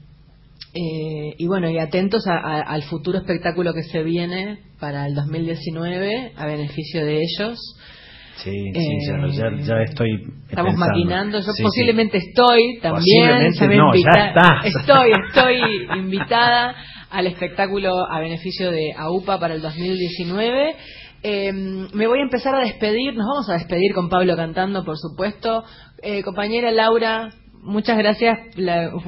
[0.72, 6.46] eh, y bueno, y atentos al futuro espectáculo que se viene para el 2019 a
[6.46, 7.58] beneficio de ellos.
[8.36, 8.88] Sí, sí,
[9.36, 10.08] ya, eh, estoy.
[10.48, 11.40] Estamos maquinando.
[11.40, 13.52] Yo posiblemente estoy también.
[14.64, 15.60] Estoy, estoy
[15.98, 16.74] invitada
[17.10, 20.76] al espectáculo a beneficio de AUPA para el 2019.
[21.22, 23.14] Eh, me voy a empezar a despedir.
[23.14, 25.64] Nos vamos a despedir con Pablo cantando, por supuesto.
[26.02, 27.30] Eh, compañera Laura,
[27.62, 28.38] muchas gracias,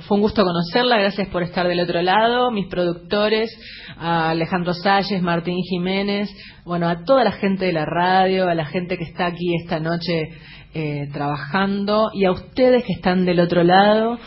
[0.07, 3.50] fue un gusto conocerla, gracias por estar del otro lado, mis productores,
[3.96, 6.30] a Alejandro Salles, Martín Jiménez,
[6.64, 9.80] bueno, a toda la gente de la radio, a la gente que está aquí esta
[9.80, 10.30] noche
[10.74, 14.18] eh, trabajando y a ustedes que están del otro lado.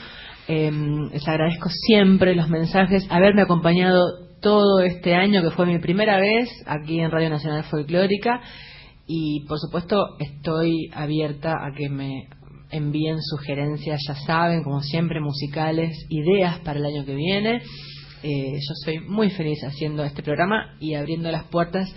[0.47, 6.19] Em, les agradezco siempre los mensajes, haberme acompañado todo este año, que fue mi primera
[6.19, 8.41] vez aquí en Radio Nacional Folclórica.
[9.07, 12.27] Y por supuesto estoy abierta a que me
[12.75, 17.61] envíen sugerencias, ya saben, como siempre, musicales, ideas para el año que viene.
[18.23, 21.93] Eh, yo soy muy feliz haciendo este programa y abriendo las puertas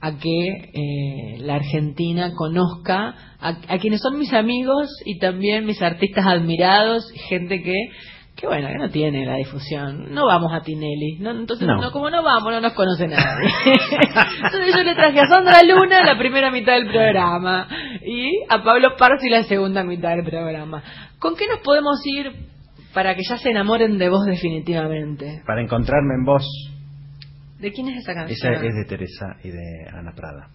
[0.00, 6.26] a que eh, la Argentina conozca a, quienes son mis amigos y también mis artistas
[6.26, 7.76] admirados, gente que
[8.40, 10.14] que bueno, que no tiene la difusión.
[10.14, 11.18] No vamos a Tinelli.
[11.18, 11.32] ¿no?
[11.32, 11.92] Entonces, no.
[11.92, 13.50] como no vamos, no nos conoce nadie.
[14.44, 17.68] Entonces yo le traje a Sandra Luna la primera mitad del programa
[18.02, 20.82] y a Pablo Parsi la segunda mitad del programa.
[21.18, 22.32] ¿Con qué nos podemos ir
[22.94, 25.42] para que ya se enamoren de vos definitivamente?
[25.46, 26.46] Para encontrarme en vos.
[27.58, 28.54] ¿De quién es esa canción?
[28.54, 30.48] Esa es de Teresa y de Ana Prada.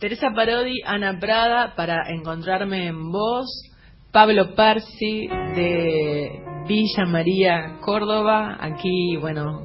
[0.00, 3.70] Teresa Parodi, Ana Prada, para encontrarme en vos.
[4.14, 8.56] Pablo Parsi de Villa María, Córdoba.
[8.60, 9.62] Aquí, bueno,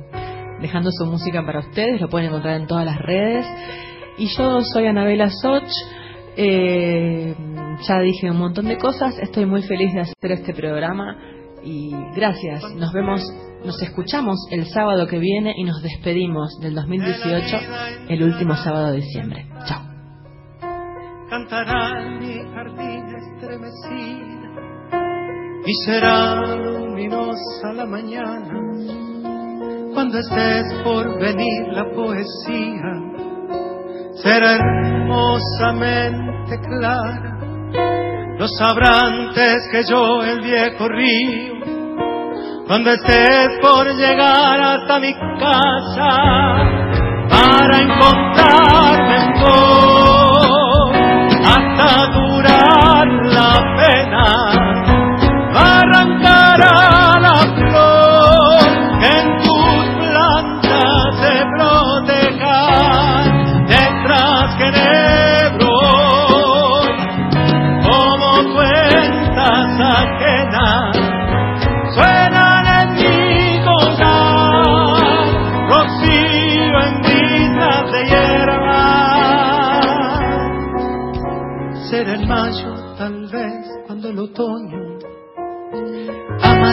[0.60, 3.46] dejando su música para ustedes, lo pueden encontrar en todas las redes.
[4.18, 5.70] Y yo soy Anabela Soch.
[6.36, 7.36] Eh,
[7.88, 9.20] ya dije un montón de cosas.
[9.20, 11.16] Estoy muy feliz de hacer este programa.
[11.64, 12.64] Y gracias.
[12.74, 13.22] Nos vemos,
[13.64, 17.58] nos escuchamos el sábado que viene y nos despedimos del 2018,
[18.10, 19.46] el último sábado de diciembre.
[19.68, 19.84] Chao.
[25.70, 28.60] Y será luminosa la mañana,
[29.94, 33.00] cuando estés por venir la poesía,
[34.16, 37.38] será hermosamente clara.
[38.40, 41.54] Lo sabrán antes que yo el viejo río,
[42.66, 46.10] cuando estés por llegar hasta mi casa,
[47.30, 49.34] para encontrarme en
[51.46, 54.49] hasta durar la pena
[56.60, 56.99] Sarah.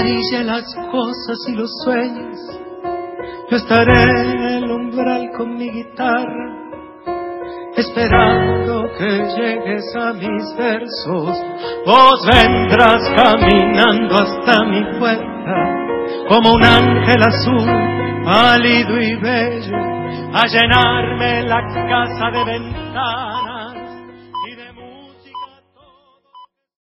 [0.06, 2.36] Amarilla las cosas y los sueños.
[3.50, 6.54] Yo estaré en el umbral con mi guitarra,
[7.76, 11.44] esperando que llegues a mis versos.
[11.84, 15.54] Vos vendrás caminando hasta mi puerta,
[16.28, 17.70] como un ángel azul,
[18.24, 19.76] pálido y bello,
[20.32, 23.45] a llenarme la casa de ventanas